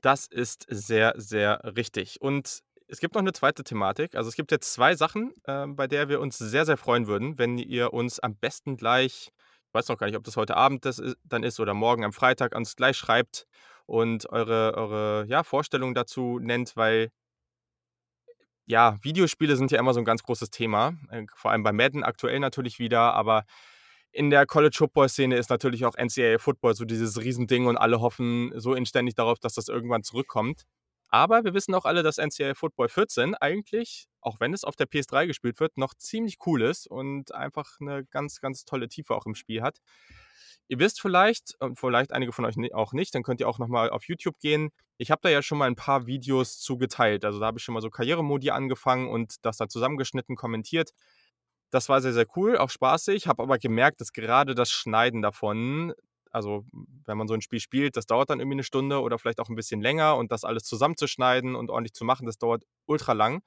Das 0.00 0.26
ist 0.26 0.64
sehr, 0.68 1.14
sehr 1.16 1.60
richtig. 1.76 2.20
Und 2.20 2.62
es 2.86 3.00
gibt 3.00 3.14
noch 3.14 3.20
eine 3.20 3.32
zweite 3.32 3.64
Thematik. 3.64 4.14
Also 4.14 4.28
es 4.28 4.36
gibt 4.36 4.52
jetzt 4.52 4.72
zwei 4.72 4.94
Sachen, 4.94 5.32
äh, 5.44 5.66
bei 5.66 5.88
der 5.88 6.08
wir 6.08 6.20
uns 6.20 6.38
sehr, 6.38 6.64
sehr 6.64 6.76
freuen 6.76 7.08
würden, 7.08 7.36
wenn 7.38 7.58
ihr 7.58 7.92
uns 7.92 8.20
am 8.20 8.36
besten 8.36 8.76
gleich 8.76 9.32
ich 9.32 9.32
weiß 9.72 9.88
noch 9.88 9.98
gar 9.98 10.06
nicht, 10.06 10.16
ob 10.16 10.24
das 10.24 10.36
heute 10.36 10.56
Abend 10.56 10.84
das 10.84 10.98
ist, 10.98 11.16
dann 11.24 11.42
ist 11.42 11.60
oder 11.60 11.74
morgen 11.74 12.04
am 12.04 12.12
Freitag 12.12 12.54
uns 12.54 12.76
gleich 12.76 12.96
schreibt 12.96 13.46
und 13.86 14.28
eure, 14.30 14.74
eure 14.74 15.26
ja, 15.28 15.42
Vorstellungen 15.42 15.94
dazu 15.94 16.38
nennt, 16.40 16.76
weil 16.76 17.10
ja, 18.66 18.98
Videospiele 19.02 19.56
sind 19.56 19.70
ja 19.70 19.78
immer 19.78 19.94
so 19.94 20.00
ein 20.00 20.04
ganz 20.04 20.22
großes 20.22 20.50
Thema, 20.50 20.94
äh, 21.10 21.24
vor 21.34 21.50
allem 21.50 21.62
bei 21.62 21.72
Madden 21.72 22.04
aktuell 22.04 22.38
natürlich 22.38 22.78
wieder, 22.78 23.14
aber 23.14 23.44
in 24.12 24.30
der 24.30 24.46
College 24.46 24.76
Football 24.76 25.08
Szene 25.08 25.36
ist 25.36 25.50
natürlich 25.50 25.84
auch 25.84 25.94
NCAA 25.96 26.38
Football 26.38 26.74
so 26.74 26.84
dieses 26.84 27.18
Riesending 27.18 27.66
und 27.66 27.76
alle 27.76 28.00
hoffen 28.00 28.52
so 28.56 28.74
inständig 28.74 29.14
darauf, 29.14 29.38
dass 29.38 29.54
das 29.54 29.68
irgendwann 29.68 30.02
zurückkommt. 30.02 30.64
Aber 31.10 31.44
wir 31.44 31.54
wissen 31.54 31.74
auch 31.74 31.84
alle, 31.84 32.02
dass 32.02 32.18
NCAA 32.18 32.54
Football 32.54 32.88
14 32.88 33.34
eigentlich, 33.34 34.08
auch 34.20 34.40
wenn 34.40 34.52
es 34.52 34.64
auf 34.64 34.76
der 34.76 34.86
PS3 34.86 35.26
gespielt 35.26 35.58
wird, 35.58 35.78
noch 35.78 35.94
ziemlich 35.94 36.36
cool 36.46 36.62
ist 36.62 36.86
und 36.86 37.34
einfach 37.34 37.80
eine 37.80 38.04
ganz, 38.06 38.40
ganz 38.40 38.64
tolle 38.64 38.88
Tiefe 38.88 39.14
auch 39.14 39.24
im 39.24 39.34
Spiel 39.34 39.62
hat. 39.62 39.78
Ihr 40.68 40.78
wisst 40.78 41.00
vielleicht, 41.00 41.54
und 41.60 41.78
vielleicht 41.78 42.12
einige 42.12 42.32
von 42.32 42.44
euch 42.44 42.56
auch 42.74 42.92
nicht, 42.92 43.14
dann 43.14 43.22
könnt 43.22 43.40
ihr 43.40 43.48
auch 43.48 43.58
nochmal 43.58 43.88
auf 43.88 44.04
YouTube 44.04 44.38
gehen. 44.38 44.68
Ich 44.98 45.10
habe 45.10 45.20
da 45.22 45.30
ja 45.30 45.40
schon 45.40 45.56
mal 45.56 45.66
ein 45.66 45.76
paar 45.76 46.06
Videos 46.06 46.58
zugeteilt. 46.58 47.24
Also 47.24 47.40
da 47.40 47.46
habe 47.46 47.58
ich 47.58 47.64
schon 47.64 47.72
mal 47.72 47.80
so 47.80 47.88
Karrieremodi 47.88 48.50
angefangen 48.50 49.08
und 49.08 49.36
das 49.46 49.56
da 49.56 49.68
zusammengeschnitten, 49.68 50.36
kommentiert. 50.36 50.90
Das 51.70 51.88
war 51.88 52.02
sehr, 52.02 52.12
sehr 52.12 52.26
cool, 52.36 52.58
auch 52.58 52.70
spaßig. 52.70 53.28
Habe 53.28 53.42
aber 53.42 53.58
gemerkt, 53.58 54.02
dass 54.02 54.12
gerade 54.12 54.54
das 54.54 54.70
Schneiden 54.70 55.22
davon 55.22 55.94
also 56.32 56.64
wenn 57.04 57.18
man 57.18 57.28
so 57.28 57.34
ein 57.34 57.40
Spiel 57.40 57.60
spielt, 57.60 57.96
das 57.96 58.06
dauert 58.06 58.30
dann 58.30 58.40
irgendwie 58.40 58.56
eine 58.56 58.64
Stunde 58.64 59.00
oder 59.00 59.18
vielleicht 59.18 59.40
auch 59.40 59.48
ein 59.48 59.56
bisschen 59.56 59.80
länger 59.80 60.16
und 60.16 60.32
das 60.32 60.44
alles 60.44 60.64
zusammenzuschneiden 60.64 61.54
und 61.54 61.70
ordentlich 61.70 61.94
zu 61.94 62.04
machen, 62.04 62.26
das 62.26 62.38
dauert 62.38 62.64
ultra 62.86 63.12
lang. 63.12 63.42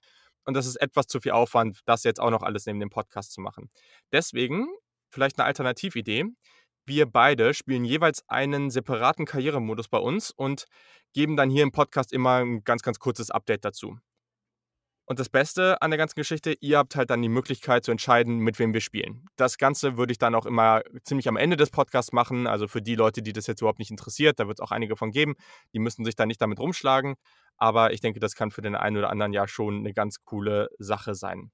Und 0.46 0.56
das 0.56 0.66
ist 0.66 0.76
etwas 0.78 1.08
zu 1.08 1.20
viel 1.20 1.32
Aufwand, 1.32 1.80
das 1.86 2.04
jetzt 2.04 2.20
auch 2.20 2.32
noch 2.32 2.42
alles 2.42 2.66
neben 2.66 2.80
dem 2.80 2.90
Podcast 2.90 3.32
zu 3.32 3.42
machen. 3.42 3.70
Deswegen 4.12 4.68
vielleicht 5.10 5.38
eine 5.40 5.46
Alternatividee. 5.46 6.26
Wir 6.86 7.06
beide 7.06 7.54
spielen 7.54 7.86
jeweils 7.86 8.28
einen 8.28 8.72
separaten 8.72 9.26
Karrieremodus 9.26 9.88
bei 9.88 10.00
uns 10.00 10.32
und 10.32 10.66
geben 11.14 11.38
dann 11.38 11.50
hier 11.50 11.64
im 11.64 11.72
Podcast 11.72 12.12
immer 12.12 12.38
ein 12.44 12.64
ganz, 12.64 12.82
ganz 12.82 12.98
kurzes 13.00 13.30
Update 13.30 13.66
dazu. 13.66 13.98
Und 15.06 15.20
das 15.20 15.30
Beste 15.30 15.82
an 15.82 15.92
der 15.92 15.98
ganzen 15.98 16.16
Geschichte, 16.16 16.56
ihr 16.62 16.78
habt 16.78 16.96
halt 16.96 17.10
dann 17.10 17.22
die 17.22 17.30
Möglichkeit 17.30 17.84
zu 17.84 17.92
entscheiden, 17.92 18.38
mit 18.38 18.60
wem 18.60 18.74
wir 18.74 18.82
spielen. 18.82 19.26
Das 19.36 19.58
Ganze 19.58 19.98
würde 19.98 20.12
ich 20.12 20.20
dann 20.20 20.36
auch 20.36 20.46
immer 20.46 20.84
ziemlich 21.04 21.28
am 21.28 21.38
Ende 21.38 21.58
des 21.58 21.70
Podcasts 21.70 22.14
machen. 22.14 22.48
Also 22.48 22.68
für 22.68 22.82
die 22.82 22.96
Leute, 22.96 23.22
die 23.22 23.34
das 23.34 23.48
jetzt 23.48 23.62
überhaupt 23.62 23.80
nicht 23.80 23.92
interessiert, 23.92 24.40
da 24.40 24.48
wird 24.48 24.60
es 24.60 24.64
auch 24.64 24.72
einige 24.72 24.96
von 24.96 25.12
geben. 25.12 25.36
Die 25.74 25.80
müssen 25.80 26.06
sich 26.06 26.16
da 26.16 26.26
nicht 26.26 26.42
damit 26.42 26.60
rumschlagen. 26.60 27.16
Aber 27.58 27.94
ich 27.94 28.02
denke, 28.02 28.20
das 28.20 28.36
kann 28.36 28.52
für 28.52 28.62
den 28.62 28.76
einen 28.76 28.98
oder 28.98 29.10
anderen 29.10 29.34
ja 29.34 29.48
schon 29.48 29.80
eine 29.80 29.94
ganz 29.94 30.18
coole 30.24 30.70
Sache 30.78 31.14
sein. 31.14 31.52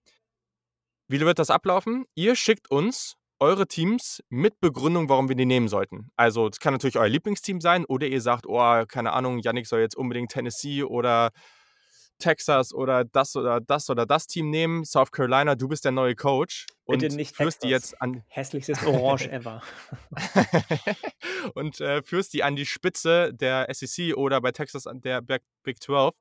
Wie 1.08 1.20
wird 1.20 1.40
das 1.40 1.50
ablaufen? 1.50 2.06
Ihr 2.16 2.36
schickt 2.36 2.70
uns 2.70 3.16
eure 3.40 3.68
Teams 3.68 4.22
mit 4.30 4.60
Begründung, 4.60 5.10
warum 5.10 5.30
wir 5.30 5.36
die 5.36 5.46
nehmen 5.46 5.68
sollten. 5.68 6.10
Also, 6.16 6.48
es 6.48 6.60
kann 6.60 6.74
natürlich 6.74 6.98
euer 6.98 7.08
Lieblingsteam 7.08 7.62
sein 7.62 7.86
oder 7.86 8.08
ihr 8.08 8.22
sagt, 8.22 8.46
oh, 8.48 8.84
keine 8.88 9.14
Ahnung, 9.14 9.40
Yannick 9.40 9.68
soll 9.68 9.80
jetzt 9.80 9.96
unbedingt 9.96 10.32
Tennessee 10.32 10.84
oder 10.84 11.32
Texas 12.18 12.74
oder 12.74 13.06
das 13.06 13.36
oder 13.36 13.60
das 13.62 13.90
oder 13.90 14.06
das 14.06 14.28
Team 14.28 14.50
nehmen. 14.50 14.86
South 14.86 15.12
Carolina, 15.12 15.56
du 15.56 15.68
bist 15.68 15.86
der 15.86 15.92
neue 15.92 16.16
Coach 16.16 16.66
und 16.86 17.00
Bitte 17.00 17.16
nicht 17.16 17.36
führst 17.36 17.64
die 17.64 17.70
Texas. 17.70 17.92
jetzt 17.92 18.02
an 18.02 18.24
Hässlichstes 18.28 18.86
Orange 18.86 19.30
ever. 19.32 19.62
und 21.54 21.80
äh, 21.82 22.02
führst 22.04 22.34
die 22.34 22.44
an 22.44 22.56
die 22.56 22.66
Spitze 22.66 23.34
der 23.34 23.68
SEC 23.72 24.16
oder 24.16 24.42
bei 24.42 24.52
Texas 24.52 24.88
an 24.88 25.02
der 25.02 25.22
Big 25.22 25.42
Big 25.64 25.82
12. 25.82 26.14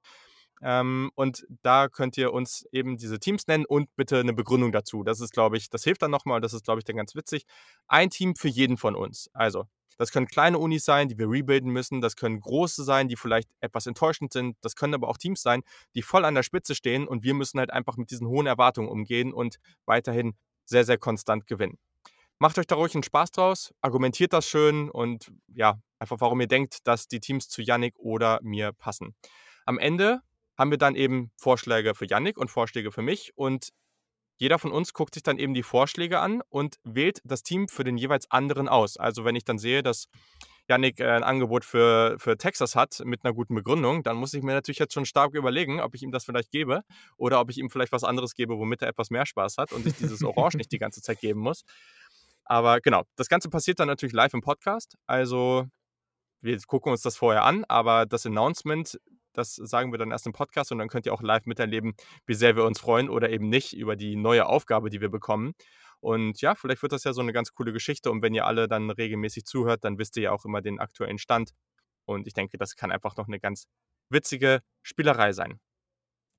Ähm, 0.62 1.10
und 1.14 1.46
da 1.62 1.88
könnt 1.88 2.16
ihr 2.16 2.32
uns 2.32 2.66
eben 2.72 2.96
diese 2.96 3.18
Teams 3.18 3.46
nennen 3.46 3.66
und 3.66 3.94
bitte 3.96 4.18
eine 4.18 4.32
Begründung 4.32 4.72
dazu. 4.72 5.02
Das 5.02 5.20
ist, 5.20 5.32
glaube 5.32 5.56
ich, 5.56 5.68
das 5.68 5.84
hilft 5.84 6.02
dann 6.02 6.10
nochmal. 6.10 6.40
Das 6.40 6.52
ist, 6.52 6.64
glaube 6.64 6.80
ich, 6.80 6.84
dann 6.84 6.96
ganz 6.96 7.14
witzig. 7.14 7.44
Ein 7.88 8.10
Team 8.10 8.36
für 8.36 8.48
jeden 8.48 8.76
von 8.76 8.94
uns. 8.94 9.28
Also, 9.34 9.66
das 9.98 10.12
können 10.12 10.26
kleine 10.26 10.58
Unis 10.58 10.84
sein, 10.84 11.08
die 11.08 11.18
wir 11.18 11.28
rebuilden 11.28 11.70
müssen. 11.70 12.00
Das 12.00 12.16
können 12.16 12.40
große 12.40 12.84
sein, 12.84 13.08
die 13.08 13.16
vielleicht 13.16 13.48
etwas 13.60 13.86
enttäuschend 13.86 14.32
sind. 14.32 14.56
Das 14.60 14.76
können 14.76 14.94
aber 14.94 15.08
auch 15.08 15.16
Teams 15.16 15.42
sein, 15.42 15.62
die 15.94 16.02
voll 16.02 16.24
an 16.24 16.34
der 16.34 16.42
Spitze 16.42 16.74
stehen 16.74 17.08
und 17.08 17.22
wir 17.22 17.34
müssen 17.34 17.58
halt 17.58 17.72
einfach 17.72 17.96
mit 17.96 18.10
diesen 18.10 18.26
hohen 18.26 18.46
Erwartungen 18.46 18.88
umgehen 18.88 19.32
und 19.32 19.56
weiterhin 19.86 20.34
sehr, 20.64 20.84
sehr 20.84 20.98
konstant 20.98 21.46
gewinnen. 21.46 21.78
Macht 22.38 22.58
euch 22.58 22.66
da 22.66 22.74
ruhig 22.74 22.94
einen 22.94 23.02
Spaß 23.02 23.30
draus, 23.30 23.72
argumentiert 23.80 24.34
das 24.34 24.46
schön 24.46 24.90
und 24.90 25.32
ja, 25.54 25.80
einfach 25.98 26.20
warum 26.20 26.40
ihr 26.40 26.48
denkt, 26.48 26.86
dass 26.86 27.08
die 27.08 27.20
Teams 27.20 27.48
zu 27.48 27.62
Yannick 27.62 27.98
oder 27.98 28.40
mir 28.42 28.72
passen. 28.72 29.14
Am 29.64 29.78
Ende 29.78 30.20
haben 30.56 30.70
wir 30.70 30.78
dann 30.78 30.96
eben 30.96 31.30
Vorschläge 31.36 31.94
für 31.94 32.06
Yannick 32.06 32.38
und 32.38 32.50
Vorschläge 32.50 32.92
für 32.92 33.02
mich 33.02 33.32
und 33.36 33.70
jeder 34.38 34.58
von 34.58 34.70
uns 34.70 34.92
guckt 34.92 35.14
sich 35.14 35.22
dann 35.22 35.38
eben 35.38 35.54
die 35.54 35.62
Vorschläge 35.62 36.20
an 36.20 36.42
und 36.50 36.76
wählt 36.84 37.20
das 37.24 37.42
Team 37.42 37.68
für 37.68 37.84
den 37.84 37.96
jeweils 37.96 38.30
anderen 38.30 38.68
aus. 38.68 38.98
Also 38.98 39.24
wenn 39.24 39.34
ich 39.34 39.44
dann 39.44 39.58
sehe, 39.58 39.82
dass 39.82 40.08
Yannick 40.68 41.00
äh, 41.00 41.08
ein 41.08 41.22
Angebot 41.22 41.64
für, 41.64 42.16
für 42.18 42.36
Texas 42.36 42.74
hat 42.74 43.00
mit 43.04 43.24
einer 43.24 43.32
guten 43.32 43.54
Begründung, 43.54 44.02
dann 44.02 44.16
muss 44.16 44.34
ich 44.34 44.42
mir 44.42 44.52
natürlich 44.52 44.78
jetzt 44.78 44.92
schon 44.92 45.06
stark 45.06 45.34
überlegen, 45.34 45.80
ob 45.80 45.94
ich 45.94 46.02
ihm 46.02 46.10
das 46.10 46.24
vielleicht 46.24 46.50
gebe 46.50 46.82
oder 47.16 47.40
ob 47.40 47.50
ich 47.50 47.58
ihm 47.58 47.70
vielleicht 47.70 47.92
was 47.92 48.04
anderes 48.04 48.34
gebe, 48.34 48.58
womit 48.58 48.82
er 48.82 48.88
etwas 48.88 49.10
mehr 49.10 49.26
Spaß 49.26 49.56
hat 49.58 49.72
und 49.72 49.86
ich 49.86 49.94
dieses 49.94 50.22
Orange 50.22 50.58
nicht 50.58 50.72
die 50.72 50.78
ganze 50.78 51.00
Zeit 51.00 51.20
geben 51.20 51.40
muss. 51.40 51.62
Aber 52.44 52.80
genau, 52.80 53.04
das 53.16 53.28
Ganze 53.28 53.48
passiert 53.48 53.80
dann 53.80 53.88
natürlich 53.88 54.14
live 54.14 54.34
im 54.34 54.40
Podcast. 54.40 54.96
Also 55.06 55.66
wir 56.40 56.58
gucken 56.66 56.92
uns 56.92 57.00
das 57.00 57.16
vorher 57.16 57.44
an, 57.44 57.64
aber 57.64 58.06
das 58.06 58.26
Announcement 58.26 58.98
das 59.36 59.54
sagen 59.54 59.92
wir 59.92 59.98
dann 59.98 60.10
erst 60.10 60.26
im 60.26 60.32
Podcast 60.32 60.72
und 60.72 60.78
dann 60.78 60.88
könnt 60.88 61.06
ihr 61.06 61.12
auch 61.12 61.22
live 61.22 61.46
miterleben, 61.46 61.94
wie 62.26 62.34
sehr 62.34 62.56
wir 62.56 62.64
uns 62.64 62.80
freuen 62.80 63.08
oder 63.08 63.30
eben 63.30 63.48
nicht 63.48 63.76
über 63.76 63.96
die 63.96 64.16
neue 64.16 64.46
Aufgabe, 64.46 64.90
die 64.90 65.00
wir 65.00 65.10
bekommen. 65.10 65.54
Und 66.00 66.40
ja, 66.40 66.54
vielleicht 66.54 66.82
wird 66.82 66.92
das 66.92 67.04
ja 67.04 67.12
so 67.12 67.20
eine 67.20 67.32
ganz 67.32 67.52
coole 67.52 67.72
Geschichte. 67.72 68.10
Und 68.10 68.22
wenn 68.22 68.34
ihr 68.34 68.46
alle 68.46 68.68
dann 68.68 68.90
regelmäßig 68.90 69.44
zuhört, 69.44 69.84
dann 69.84 69.98
wisst 69.98 70.16
ihr 70.16 70.24
ja 70.24 70.32
auch 70.32 70.44
immer 70.44 70.60
den 70.60 70.78
aktuellen 70.78 71.18
Stand. 71.18 71.50
Und 72.04 72.26
ich 72.26 72.34
denke, 72.34 72.58
das 72.58 72.76
kann 72.76 72.92
einfach 72.92 73.16
noch 73.16 73.26
eine 73.26 73.40
ganz 73.40 73.66
witzige 74.10 74.60
Spielerei 74.82 75.32
sein. 75.32 75.58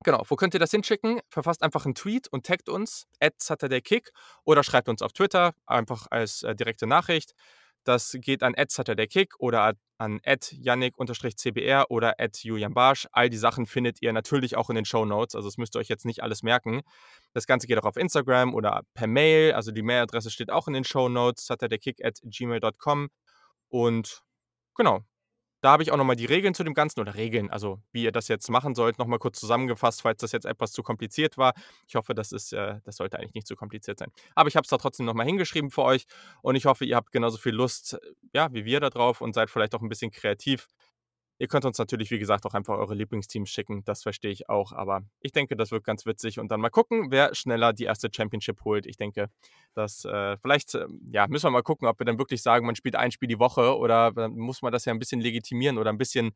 Genau, 0.04 0.24
wo 0.28 0.36
könnt 0.36 0.54
ihr 0.54 0.60
das 0.60 0.72
hinschicken? 0.72 1.20
Verfasst 1.30 1.64
einfach 1.64 1.86
einen 1.86 1.96
Tweet 1.96 2.28
und 2.28 2.46
taggt 2.46 2.70
uns, 2.70 3.08
at 3.20 3.34
Kick 3.84 4.12
oder 4.46 4.64
schreibt 4.64 4.90
uns 4.90 5.02
auf 5.02 5.12
Twitter, 5.12 5.54
einfach 5.66 6.08
als 6.12 6.44
äh, 6.44 6.56
direkte 6.56 6.86
Nachricht. 6.86 7.34
Das 7.88 8.18
geht 8.20 8.44
an 8.44 8.54
Kick 8.54 9.36
oder 9.40 9.74
an 9.98 10.20
yannick-cbr 10.26 11.90
oder 11.90 12.16
Julian 12.34 12.74
Barsch. 12.74 13.08
All 13.14 13.30
die 13.30 13.38
Sachen 13.38 13.66
findet 13.66 14.02
ihr 14.02 14.12
natürlich 14.12 14.58
auch 14.58 14.70
in 14.70 14.76
den 14.76 14.84
Show 14.84 15.06
Notes. 15.06 15.36
Also 15.36 15.48
das 15.48 15.58
müsst 15.58 15.74
ihr 15.74 15.80
euch 15.80 15.88
jetzt 15.88 16.06
nicht 16.06 16.22
alles 16.22 16.44
merken. 16.44 16.82
Das 17.32 17.48
Ganze 17.48 17.66
geht 17.66 17.78
auch 17.78 17.86
auf 17.86 17.96
Instagram 17.96 18.54
oder 18.54 18.82
per 18.94 19.08
Mail. 19.08 19.54
Also 19.54 19.72
die 19.72 19.84
Mailadresse 19.84 20.30
steht 20.30 20.52
auch 20.52 20.68
in 20.68 20.74
den 20.74 20.84
Show 20.84 21.08
Notes, 21.08 21.48
kick 21.82 22.04
at 22.04 22.20
gmail.com. 22.26 23.08
Und 23.70 24.22
genau, 24.76 25.06
da 25.62 25.72
habe 25.72 25.84
ich 25.84 25.92
auch 25.92 25.98
nochmal 25.98 26.16
die 26.16 26.26
Regeln 26.26 26.54
zu 26.54 26.64
dem 26.64 26.74
Ganzen 26.74 27.00
oder 27.00 27.16
Regeln, 27.16 27.50
also 27.50 27.80
wie 27.92 28.04
ihr 28.04 28.12
das 28.12 28.28
jetzt 28.28 28.50
machen 28.50 28.76
sollt, 28.76 29.00
nochmal 29.00 29.20
kurz 29.20 29.40
zusammengefasst, 29.40 30.02
falls 30.02 30.22
das 30.22 30.32
jetzt 30.32 30.46
etwas 30.46 30.72
zu 30.72 30.84
kompliziert 30.84 31.38
war. 31.38 31.54
Ich 31.88 31.96
hoffe, 31.96 32.14
das, 32.14 32.32
ist, 32.32 32.54
äh, 32.54 32.80
das 32.84 32.98
sollte 32.98 33.18
eigentlich 33.20 33.34
nicht 33.34 33.48
zu 33.48 33.56
kompliziert 33.56 34.00
sein. 34.00 34.12
Aber 34.36 34.48
ich 34.50 34.56
habe 34.56 34.64
es 34.64 34.70
da 34.70 34.78
trotzdem 34.78 35.06
nochmal 35.06 35.26
hingeschrieben 35.26 35.72
für 35.72 35.84
euch 35.84 36.06
und 36.42 36.56
ich 36.56 36.66
hoffe, 36.66 36.86
ihr 36.86 36.96
habt 36.96 37.12
genauso 37.12 37.38
viel 37.38 37.54
Lust, 37.54 37.98
ja, 38.34 38.54
wie 38.54 38.66
wir 38.66 38.80
da 38.80 38.90
drauf 38.90 39.22
und 39.22 39.34
seid 39.34 39.50
vielleicht 39.50 39.74
auch 39.76 39.82
ein 39.82 39.90
bisschen 39.90 40.12
kreativ 40.12 40.68
Ihr 41.40 41.48
könnt 41.48 41.66
uns 41.66 41.78
natürlich, 41.78 42.10
wie 42.10 42.18
gesagt, 42.18 42.46
auch 42.46 42.54
einfach 42.54 42.78
eure 42.78 42.96
Lieblingsteams 42.96 43.50
schicken. 43.50 43.84
Das 43.86 44.02
verstehe 44.02 44.32
ich 44.32 44.50
auch. 44.50 44.72
Aber 44.72 45.02
ich 45.22 45.32
denke, 45.32 45.56
das 45.56 45.72
wird 45.72 45.84
ganz 45.84 46.06
witzig. 46.06 46.40
Und 46.40 46.50
dann 46.50 46.60
mal 46.60 46.70
gucken, 46.70 47.12
wer 47.12 47.36
schneller 47.36 47.74
die 47.74 47.84
erste 47.84 48.10
Championship 48.12 48.64
holt. 48.66 48.88
Ich 48.88 48.98
denke, 48.98 49.30
dass 49.74 50.04
äh, 50.06 50.38
vielleicht, 50.38 50.74
äh, 50.74 50.88
ja, 51.12 51.28
müssen 51.28 51.46
wir 51.46 51.52
mal 51.52 51.62
gucken, 51.62 51.88
ob 51.88 52.00
wir 52.00 52.06
dann 52.06 52.18
wirklich 52.18 52.42
sagen, 52.42 52.66
man 52.66 52.76
spielt 52.76 52.96
ein 52.96 53.12
Spiel 53.12 53.28
die 53.28 53.40
Woche 53.40 53.78
oder 53.78 54.12
dann 54.12 54.36
muss 54.36 54.64
man 54.64 54.72
das 54.72 54.86
ja 54.86 54.94
ein 54.94 55.00
bisschen 55.00 55.22
legitimieren 55.22 55.78
oder 55.78 55.92
ein 55.92 56.00
bisschen 56.00 56.32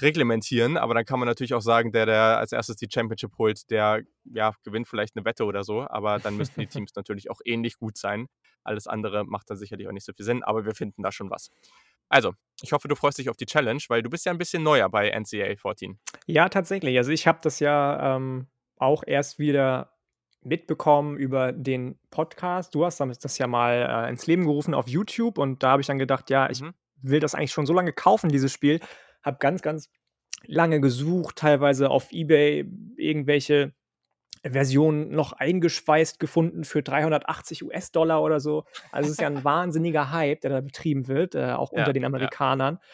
reglementieren. 0.00 0.76
Aber 0.76 0.94
dann 0.94 1.04
kann 1.04 1.18
man 1.18 1.26
natürlich 1.26 1.54
auch 1.54 1.60
sagen, 1.60 1.90
der, 1.92 2.06
der 2.06 2.38
als 2.38 2.52
erstes 2.52 2.76
die 2.76 2.88
Championship 2.92 3.36
holt, 3.38 3.70
der 3.70 4.02
ja, 4.24 4.54
gewinnt 4.62 4.86
vielleicht 4.86 5.16
eine 5.16 5.24
Wette 5.24 5.44
oder 5.44 5.64
so. 5.64 5.86
Aber 5.88 6.18
dann 6.18 6.36
müssten 6.36 6.60
die 6.60 6.66
Teams 6.68 6.92
natürlich 6.96 7.30
auch 7.30 7.40
ähnlich 7.44 7.76
gut 7.76 7.98
sein. 7.98 8.28
Alles 8.62 8.86
andere 8.86 9.24
macht 9.24 9.50
dann 9.50 9.56
sicherlich 9.56 9.88
auch 9.88 9.92
nicht 9.92 10.04
so 10.04 10.12
viel 10.12 10.24
Sinn. 10.24 10.44
Aber 10.44 10.64
wir 10.64 10.74
finden 10.74 11.02
da 11.02 11.10
schon 11.10 11.30
was. 11.30 11.50
Also, 12.08 12.32
ich 12.62 12.72
hoffe, 12.72 12.88
du 12.88 12.94
freust 12.94 13.18
dich 13.18 13.30
auf 13.30 13.36
die 13.36 13.46
Challenge, 13.46 13.80
weil 13.88 14.02
du 14.02 14.10
bist 14.10 14.26
ja 14.26 14.32
ein 14.32 14.38
bisschen 14.38 14.62
neuer 14.62 14.88
bei 14.88 15.10
NCAA 15.10 15.56
14. 15.56 15.98
Ja, 16.26 16.48
tatsächlich. 16.48 16.96
Also 16.96 17.12
ich 17.12 17.26
habe 17.26 17.38
das 17.42 17.60
ja 17.60 18.16
ähm, 18.16 18.48
auch 18.76 19.04
erst 19.06 19.38
wieder 19.38 19.92
mitbekommen 20.42 21.16
über 21.16 21.52
den 21.52 21.98
Podcast. 22.10 22.74
Du 22.74 22.84
hast 22.84 23.00
das 23.00 23.38
ja 23.38 23.46
mal 23.46 24.06
äh, 24.06 24.10
ins 24.10 24.26
Leben 24.26 24.44
gerufen 24.44 24.74
auf 24.74 24.88
YouTube 24.88 25.38
und 25.38 25.62
da 25.62 25.70
habe 25.72 25.82
ich 25.82 25.86
dann 25.86 25.98
gedacht, 25.98 26.30
ja, 26.30 26.50
ich 26.50 26.60
mhm. 26.60 26.74
will 27.00 27.20
das 27.20 27.34
eigentlich 27.34 27.52
schon 27.52 27.66
so 27.66 27.72
lange 27.72 27.92
kaufen, 27.92 28.28
dieses 28.28 28.52
Spiel. 28.52 28.80
Habe 29.22 29.38
ganz, 29.38 29.62
ganz 29.62 29.90
lange 30.44 30.80
gesucht, 30.80 31.36
teilweise 31.36 31.90
auf 31.90 32.12
eBay 32.12 32.64
irgendwelche 32.96 33.72
Version 34.44 35.10
noch 35.10 35.32
eingeschweißt 35.32 36.18
gefunden 36.18 36.64
für 36.64 36.82
380 36.82 37.64
US-Dollar 37.64 38.22
oder 38.22 38.40
so. 38.40 38.64
Also 38.92 39.06
es 39.06 39.12
ist 39.12 39.20
ja 39.20 39.28
ein 39.28 39.44
wahnsinniger 39.44 40.10
Hype, 40.10 40.40
der 40.40 40.50
da 40.50 40.60
betrieben 40.60 41.08
wird, 41.08 41.34
äh, 41.34 41.52
auch 41.52 41.72
ja, 41.72 41.80
unter 41.80 41.92
den 41.92 42.04
Amerikanern. 42.04 42.78
Ja. 42.80 42.88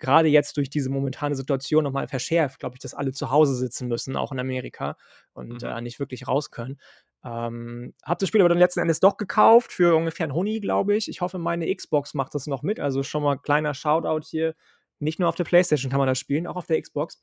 Gerade 0.00 0.28
jetzt 0.28 0.56
durch 0.56 0.70
diese 0.70 0.90
momentane 0.90 1.34
Situation 1.34 1.82
nochmal 1.82 2.06
verschärft, 2.06 2.60
glaube 2.60 2.76
ich, 2.76 2.80
dass 2.80 2.94
alle 2.94 3.12
zu 3.12 3.30
Hause 3.30 3.54
sitzen 3.56 3.88
müssen, 3.88 4.16
auch 4.16 4.30
in 4.30 4.38
Amerika, 4.38 4.96
und 5.32 5.62
mhm. 5.62 5.68
äh, 5.68 5.80
nicht 5.80 5.98
wirklich 5.98 6.28
raus 6.28 6.50
können. 6.50 6.78
Ähm, 7.24 7.94
hab 8.04 8.18
das 8.20 8.28
Spiel 8.28 8.40
aber 8.40 8.48
dann 8.48 8.58
letzten 8.58 8.80
Endes 8.80 9.00
doch 9.00 9.16
gekauft 9.16 9.72
für 9.72 9.96
ungefähr 9.96 10.24
einen 10.24 10.34
Huni, 10.34 10.60
glaube 10.60 10.96
ich. 10.96 11.08
Ich 11.08 11.20
hoffe, 11.20 11.38
meine 11.38 11.74
Xbox 11.74 12.14
macht 12.14 12.34
das 12.34 12.46
noch 12.46 12.62
mit. 12.62 12.78
Also 12.78 13.02
schon 13.02 13.22
mal 13.22 13.36
kleiner 13.36 13.74
Shoutout 13.74 14.24
hier. 14.24 14.54
Nicht 15.00 15.18
nur 15.18 15.28
auf 15.28 15.34
der 15.34 15.44
PlayStation 15.44 15.90
kann 15.90 15.98
man 15.98 16.08
das 16.08 16.18
spielen, 16.18 16.46
auch 16.46 16.56
auf 16.56 16.66
der 16.66 16.80
Xbox. 16.80 17.22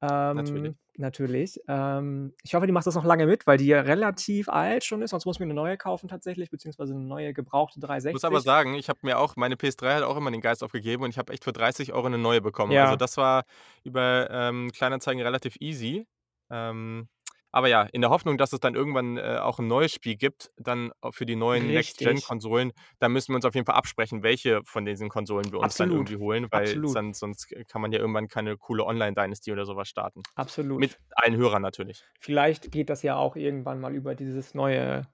Ähm, 0.00 0.36
natürlich. 0.36 0.74
Natürlich. 0.96 1.60
Ähm, 1.68 2.34
ich 2.42 2.54
hoffe, 2.54 2.66
die 2.66 2.72
macht 2.72 2.86
das 2.86 2.94
noch 2.94 3.04
lange 3.04 3.26
mit, 3.26 3.46
weil 3.46 3.56
die 3.56 3.66
ja 3.66 3.80
relativ 3.80 4.48
alt 4.48 4.84
schon 4.84 5.00
ist. 5.02 5.10
Sonst 5.10 5.26
muss 5.26 5.36
ich 5.36 5.40
mir 5.40 5.46
eine 5.46 5.54
neue 5.54 5.76
kaufen 5.76 6.08
tatsächlich, 6.08 6.50
beziehungsweise 6.50 6.94
eine 6.94 7.04
neue 7.04 7.32
gebrauchte 7.32 7.78
360. 7.78 8.10
Ich 8.10 8.14
muss 8.14 8.24
aber 8.24 8.40
sagen, 8.40 8.74
ich 8.74 8.88
habe 8.88 8.98
mir 9.02 9.18
auch, 9.18 9.36
meine 9.36 9.54
PS3 9.54 9.96
hat 9.96 10.02
auch 10.02 10.16
immer 10.16 10.30
den 10.30 10.40
Geist 10.40 10.64
aufgegeben 10.64 11.04
und 11.04 11.10
ich 11.10 11.18
habe 11.18 11.32
echt 11.32 11.44
für 11.44 11.52
30 11.52 11.92
Euro 11.92 12.06
eine 12.06 12.18
neue 12.18 12.40
bekommen. 12.40 12.72
Ja. 12.72 12.84
Also 12.84 12.96
das 12.96 13.16
war 13.16 13.44
über 13.84 14.28
ähm, 14.30 14.70
Kleinanzeigen 14.72 15.22
relativ 15.22 15.56
easy. 15.60 16.06
Ähm, 16.50 17.08
aber 17.50 17.68
ja, 17.68 17.82
in 17.82 18.00
der 18.00 18.10
Hoffnung, 18.10 18.36
dass 18.38 18.52
es 18.52 18.60
dann 18.60 18.74
irgendwann 18.74 19.16
äh, 19.16 19.38
auch 19.40 19.58
ein 19.58 19.66
neues 19.66 19.92
Spiel 19.92 20.16
gibt, 20.16 20.50
dann 20.56 20.92
für 21.10 21.26
die 21.26 21.36
neuen 21.36 21.66
Next-Gen-Konsolen, 21.66 22.72
da 22.98 23.08
müssen 23.08 23.32
wir 23.32 23.36
uns 23.36 23.44
auf 23.44 23.54
jeden 23.54 23.66
Fall 23.66 23.76
absprechen, 23.76 24.22
welche 24.22 24.60
von 24.64 24.84
diesen 24.84 25.08
Konsolen 25.08 25.50
wir 25.50 25.58
uns 25.58 25.72
Absolut. 25.72 25.90
dann 25.90 25.96
irgendwie 25.98 26.16
holen, 26.16 26.46
weil 26.50 26.80
dann, 26.92 27.14
sonst 27.14 27.48
kann 27.68 27.80
man 27.80 27.92
ja 27.92 27.98
irgendwann 27.98 28.28
keine 28.28 28.56
coole 28.56 28.84
Online-Dynasty 28.84 29.52
oder 29.52 29.64
sowas 29.64 29.88
starten. 29.88 30.22
Absolut. 30.34 30.78
Mit 30.78 30.98
allen 31.12 31.36
Hörern 31.36 31.62
natürlich. 31.62 32.04
Vielleicht 32.20 32.70
geht 32.70 32.90
das 32.90 33.02
ja 33.02 33.16
auch 33.16 33.36
irgendwann 33.36 33.80
mal 33.80 33.94
über 33.94 34.14
dieses 34.14 34.54
neue 34.54 35.06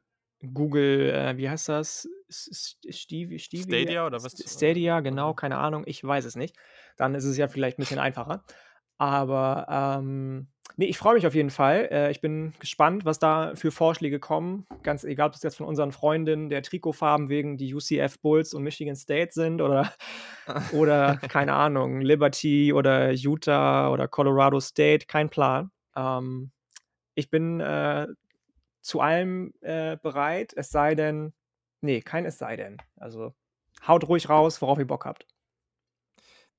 Google, 0.52 1.10
äh, 1.10 1.36
wie 1.36 1.48
heißt 1.48 1.68
das? 1.68 2.08
Stevie, 2.28 3.38
Stevie? 3.38 3.62
Stadia 3.62 4.06
oder 4.06 4.22
was? 4.22 4.34
Stadia, 4.46 5.00
genau, 5.00 5.34
keine 5.34 5.58
Ahnung, 5.58 5.84
ich 5.86 6.02
weiß 6.02 6.24
es 6.24 6.36
nicht. 6.36 6.56
Dann 6.96 7.14
ist 7.14 7.24
es 7.24 7.36
ja 7.36 7.48
vielleicht 7.48 7.78
ein 7.78 7.82
bisschen 7.82 7.98
einfacher. 7.98 8.44
Aber 8.98 9.66
ähm, 9.70 10.48
nee, 10.76 10.86
ich 10.86 10.98
freue 10.98 11.14
mich 11.14 11.26
auf 11.26 11.34
jeden 11.34 11.50
Fall. 11.50 11.88
Äh, 11.90 12.10
ich 12.10 12.20
bin 12.20 12.52
gespannt, 12.58 13.04
was 13.04 13.18
da 13.18 13.54
für 13.54 13.70
Vorschläge 13.70 14.18
kommen. 14.18 14.66
Ganz 14.82 15.04
egal, 15.04 15.28
ob 15.28 15.34
es 15.34 15.42
jetzt 15.42 15.56
von 15.56 15.66
unseren 15.66 15.92
Freundinnen 15.92 16.48
der 16.48 16.62
Trikotfarben 16.62 17.28
wegen 17.28 17.56
die 17.56 17.74
UCF 17.74 18.18
Bulls 18.20 18.54
und 18.54 18.62
Michigan 18.62 18.96
State 18.96 19.32
sind 19.32 19.60
oder, 19.60 19.92
oder 20.72 21.16
keine 21.16 21.54
Ahnung, 21.54 22.00
Liberty 22.00 22.72
oder 22.72 23.12
Utah 23.12 23.90
oder 23.90 24.08
Colorado 24.08 24.60
State, 24.60 25.06
kein 25.06 25.30
Plan. 25.30 25.70
Ähm, 25.96 26.50
ich 27.14 27.30
bin 27.30 27.60
äh, 27.60 28.06
zu 28.82 29.00
allem 29.00 29.54
äh, 29.60 29.96
bereit, 29.96 30.52
es 30.56 30.70
sei 30.70 30.94
denn, 30.94 31.32
nee, 31.80 32.00
kein 32.00 32.26
es 32.26 32.38
sei 32.38 32.56
denn. 32.56 32.76
Also 32.96 33.34
haut 33.86 34.08
ruhig 34.08 34.28
raus, 34.28 34.60
worauf 34.60 34.78
ihr 34.78 34.86
Bock 34.86 35.04
habt. 35.04 35.26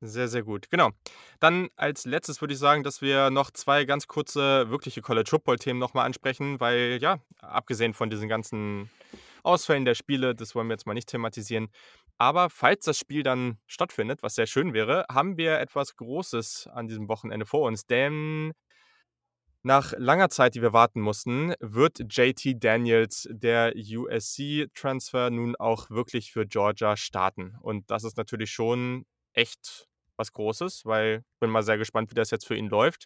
Sehr, 0.07 0.27
sehr 0.27 0.43
gut. 0.43 0.69
Genau. 0.69 0.91
Dann 1.39 1.69
als 1.75 2.05
letztes 2.05 2.41
würde 2.41 2.53
ich 2.53 2.59
sagen, 2.59 2.83
dass 2.83 3.01
wir 3.01 3.31
noch 3.31 3.49
zwei 3.51 3.85
ganz 3.85 4.07
kurze, 4.07 4.69
wirkliche 4.69 5.01
College 5.01 5.29
Football-Themen 5.29 5.79
nochmal 5.79 6.05
ansprechen, 6.05 6.59
weil 6.59 6.99
ja, 7.01 7.19
abgesehen 7.41 7.93
von 7.93 8.09
diesen 8.09 8.29
ganzen 8.29 8.89
Ausfällen 9.43 9.85
der 9.85 9.95
Spiele, 9.95 10.35
das 10.35 10.53
wollen 10.53 10.67
wir 10.67 10.73
jetzt 10.73 10.85
mal 10.85 10.93
nicht 10.93 11.09
thematisieren. 11.09 11.69
Aber 12.17 12.49
falls 12.49 12.85
das 12.85 12.97
Spiel 12.97 13.23
dann 13.23 13.57
stattfindet, 13.67 14.21
was 14.21 14.35
sehr 14.35 14.47
schön 14.47 14.73
wäre, 14.73 15.05
haben 15.11 15.37
wir 15.37 15.59
etwas 15.59 15.95
Großes 15.95 16.69
an 16.71 16.87
diesem 16.87 17.07
Wochenende 17.09 17.45
vor 17.45 17.67
uns. 17.67 17.85
Denn 17.85 18.53
nach 19.63 19.93
langer 19.97 20.29
Zeit, 20.29 20.53
die 20.53 20.61
wir 20.61 20.73
warten 20.73 21.01
mussten, 21.01 21.53
wird 21.59 21.99
JT 22.15 22.63
Daniels, 22.63 23.27
der 23.31 23.73
USC-Transfer, 23.75 25.31
nun 25.31 25.55
auch 25.55 25.89
wirklich 25.89 26.31
für 26.31 26.45
Georgia 26.45 26.95
starten. 26.95 27.55
Und 27.61 27.89
das 27.89 28.03
ist 28.03 28.17
natürlich 28.17 28.51
schon 28.51 29.05
echt 29.33 29.87
was 30.17 30.31
Großes, 30.33 30.85
weil 30.85 31.23
ich 31.33 31.39
bin 31.39 31.49
mal 31.49 31.63
sehr 31.63 31.77
gespannt, 31.77 32.11
wie 32.11 32.15
das 32.15 32.31
jetzt 32.31 32.45
für 32.45 32.55
ihn 32.55 32.69
läuft. 32.69 33.05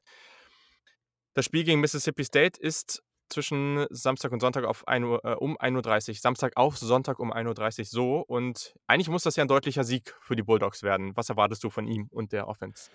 Das 1.33 1.45
Spiel 1.45 1.63
gegen 1.63 1.79
Mississippi 1.79 2.23
State 2.23 2.59
ist 2.59 3.01
zwischen 3.29 3.85
Samstag 3.89 4.31
und 4.31 4.39
Sonntag 4.39 4.65
auf 4.65 4.87
1 4.87 5.05
Uhr, 5.05 5.23
äh, 5.23 5.33
um 5.35 5.57
1.30 5.57 6.09
Uhr. 6.09 6.15
Samstag 6.15 6.53
auf 6.55 6.77
Sonntag 6.77 7.19
um 7.19 7.31
1.30 7.31 7.79
Uhr 7.79 7.85
so. 7.85 8.19
Und 8.27 8.75
eigentlich 8.87 9.09
muss 9.09 9.23
das 9.23 9.35
ja 9.35 9.43
ein 9.43 9.47
deutlicher 9.47 9.83
Sieg 9.83 10.15
für 10.21 10.35
die 10.35 10.43
Bulldogs 10.43 10.83
werden. 10.83 11.15
Was 11.15 11.29
erwartest 11.29 11.63
du 11.63 11.69
von 11.69 11.85
ihm 11.85 12.07
und 12.11 12.31
der 12.31 12.47
Offense? 12.47 12.89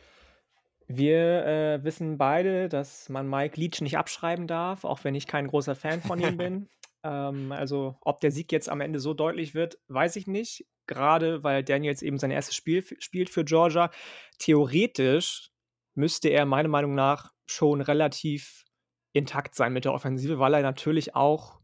Wir 0.86 1.46
äh, 1.46 1.84
wissen 1.84 2.18
beide, 2.18 2.68
dass 2.68 3.08
man 3.08 3.28
Mike 3.28 3.58
Leach 3.58 3.80
nicht 3.80 3.96
abschreiben 3.96 4.46
darf, 4.46 4.84
auch 4.84 5.02
wenn 5.04 5.14
ich 5.14 5.26
kein 5.26 5.46
großer 5.46 5.74
Fan 5.74 6.02
von 6.02 6.20
ihm 6.20 6.36
bin. 6.36 6.68
ähm, 7.02 7.52
also, 7.52 7.96
ob 8.02 8.20
der 8.20 8.30
Sieg 8.30 8.52
jetzt 8.52 8.68
am 8.68 8.80
Ende 8.80 9.00
so 9.00 9.14
deutlich 9.14 9.54
wird, 9.54 9.78
weiß 9.88 10.16
ich 10.16 10.26
nicht. 10.26 10.66
Gerade 10.86 11.42
weil 11.42 11.64
Daniels 11.64 12.02
eben 12.02 12.18
sein 12.18 12.30
erstes 12.30 12.54
Spiel 12.54 12.84
spielt 12.98 13.30
für 13.30 13.44
Georgia. 13.44 13.90
Theoretisch 14.38 15.50
müsste 15.94 16.28
er 16.28 16.44
meiner 16.44 16.68
Meinung 16.68 16.94
nach 16.94 17.32
schon 17.46 17.80
relativ 17.80 18.64
intakt 19.12 19.54
sein 19.54 19.72
mit 19.72 19.84
der 19.84 19.92
Offensive, 19.92 20.38
weil 20.38 20.54
er 20.54 20.62
natürlich 20.62 21.14
auch, 21.14 21.60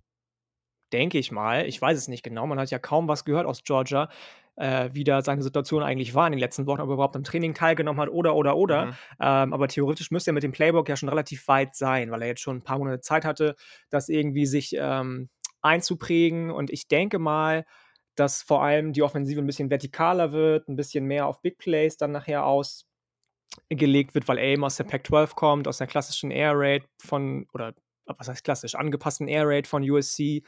denke 0.92 1.18
ich 1.18 1.33
mal, 1.33 1.66
ich 1.66 1.80
weiß 1.80 1.98
es 1.98 2.09
nicht 2.09 2.22
genau, 2.22 2.46
man 2.46 2.59
hat 2.59 2.70
ja 2.70 2.78
kaum 2.78 3.09
was 3.09 3.24
gehört 3.24 3.46
aus 3.46 3.64
Georgia, 3.64 4.09
äh, 4.56 4.90
wie 4.92 5.04
da 5.04 5.22
seine 5.22 5.42
Situation 5.42 5.83
eigentlich 5.83 6.14
war 6.14 6.26
in 6.26 6.33
den 6.33 6.38
letzten 6.38 6.66
Wochen, 6.66 6.80
ob 6.80 6.88
er 6.88 6.94
überhaupt 6.94 7.16
am 7.16 7.24
Training 7.24 7.54
teilgenommen 7.54 8.00
hat 8.00 8.11
oder, 8.11 8.35
oder, 8.37 8.56
oder. 8.56 8.87
Mhm. 8.87 8.94
Ähm, 9.20 9.52
aber 9.52 9.68
theoretisch 9.68 10.11
müsste 10.11 10.30
er 10.30 10.35
mit 10.35 10.42
dem 10.42 10.52
Playbook 10.52 10.88
ja 10.88 10.96
schon 10.96 11.09
relativ 11.09 11.48
weit 11.48 11.74
sein, 11.74 12.11
weil 12.11 12.22
er 12.22 12.28
jetzt 12.28 12.42
schon 12.42 12.59
ein 12.59 12.64
paar 12.64 12.78
Monate 12.78 13.00
Zeit 13.00 13.24
hatte, 13.24 13.56
das 13.88 14.09
irgendwie 14.09 14.46
sich 14.46 14.76
ähm, 14.78 15.28
einzuprägen. 15.62 16.50
Und 16.50 16.70
ich 16.70 16.88
denke 16.88 17.18
mal, 17.18 17.64
dass 18.14 18.42
vor 18.42 18.62
allem 18.62 18.92
die 18.92 19.03
Offensive 19.03 19.40
ein 19.40 19.46
bisschen 19.46 19.68
vertikaler 19.68 20.33
wird, 20.33 20.68
ein 20.68 20.77
bisschen 20.77 21.05
mehr 21.07 21.27
auf 21.27 21.40
Big 21.42 21.59
Plays 21.59 21.96
dann 21.96 22.12
nachher 22.12 22.44
ausgelegt 22.44 24.14
wird, 24.14 24.29
weil 24.29 24.38
eben 24.38 24.64
aus 24.64 24.77
der 24.77 24.85
Pac-12 24.85 25.35
kommt, 25.35 25.68
aus 25.68 25.79
der 25.79 25.87
klassischen 25.87 26.31
Air 26.31 26.53
Raid 26.55 26.85
von, 26.99 27.46
oder 27.53 27.75
was 28.07 28.29
heißt 28.29 28.44
klassisch, 28.44 28.75
angepassten 28.75 29.29
Air 29.29 29.46
Raid 29.46 29.66
von 29.66 29.88
USC. 29.88 30.42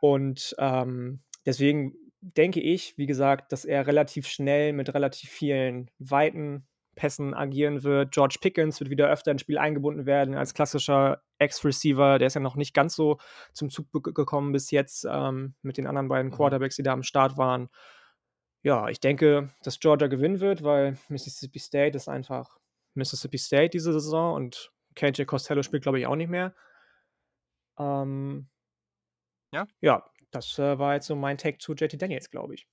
Und 0.00 0.54
ähm, 0.58 1.22
deswegen 1.44 1.94
denke 2.20 2.60
ich, 2.60 2.98
wie 2.98 3.06
gesagt, 3.06 3.52
dass 3.52 3.64
er 3.64 3.86
relativ 3.86 4.26
schnell 4.26 4.72
mit 4.72 4.92
relativ 4.92 5.30
vielen 5.30 5.90
weiten 5.98 6.66
Pässen 6.96 7.34
agieren 7.34 7.84
wird. 7.84 8.10
George 8.10 8.38
Pickens 8.40 8.80
wird 8.80 8.90
wieder 8.90 9.08
öfter 9.08 9.30
ins 9.30 9.42
Spiel 9.42 9.58
eingebunden 9.58 10.06
werden 10.06 10.34
als 10.34 10.54
klassischer 10.54 11.22
Ex-Receiver. 11.38 12.18
Der 12.18 12.26
ist 12.26 12.34
ja 12.34 12.40
noch 12.40 12.56
nicht 12.56 12.74
ganz 12.74 12.96
so 12.96 13.18
zum 13.52 13.70
Zug 13.70 13.92
gekommen 13.92 14.52
bis 14.52 14.72
jetzt 14.72 15.06
ähm, 15.08 15.54
mit 15.62 15.76
den 15.76 15.86
anderen 15.86 16.08
beiden 16.08 16.32
mhm. 16.32 16.34
Quarterbacks, 16.34 16.76
die 16.76 16.82
da 16.82 16.92
am 16.92 17.04
Start 17.04 17.36
waren. 17.36 17.68
Ja, 18.62 18.88
ich 18.88 18.98
denke, 18.98 19.50
dass 19.62 19.78
Georgia 19.78 20.08
gewinnen 20.08 20.40
wird, 20.40 20.64
weil 20.64 20.98
Mississippi 21.08 21.60
State 21.60 21.96
ist 21.96 22.08
einfach 22.08 22.58
Mississippi 22.94 23.38
State 23.38 23.70
diese 23.70 23.92
Saison 23.92 24.34
und 24.34 24.72
KJ 24.96 25.24
Costello 25.24 25.62
spielt, 25.62 25.82
glaube 25.82 26.00
ich, 26.00 26.06
auch 26.06 26.16
nicht 26.16 26.30
mehr. 26.30 26.54
Ähm, 27.78 28.48
ja. 29.52 29.66
Ja, 29.80 30.10
das 30.30 30.58
äh, 30.58 30.78
war 30.78 30.94
jetzt 30.94 31.06
so 31.06 31.14
mein 31.14 31.38
Take 31.38 31.58
zu 31.58 31.74
JT 31.74 32.00
Daniels, 32.00 32.30
glaube 32.30 32.54
ich. 32.54 32.66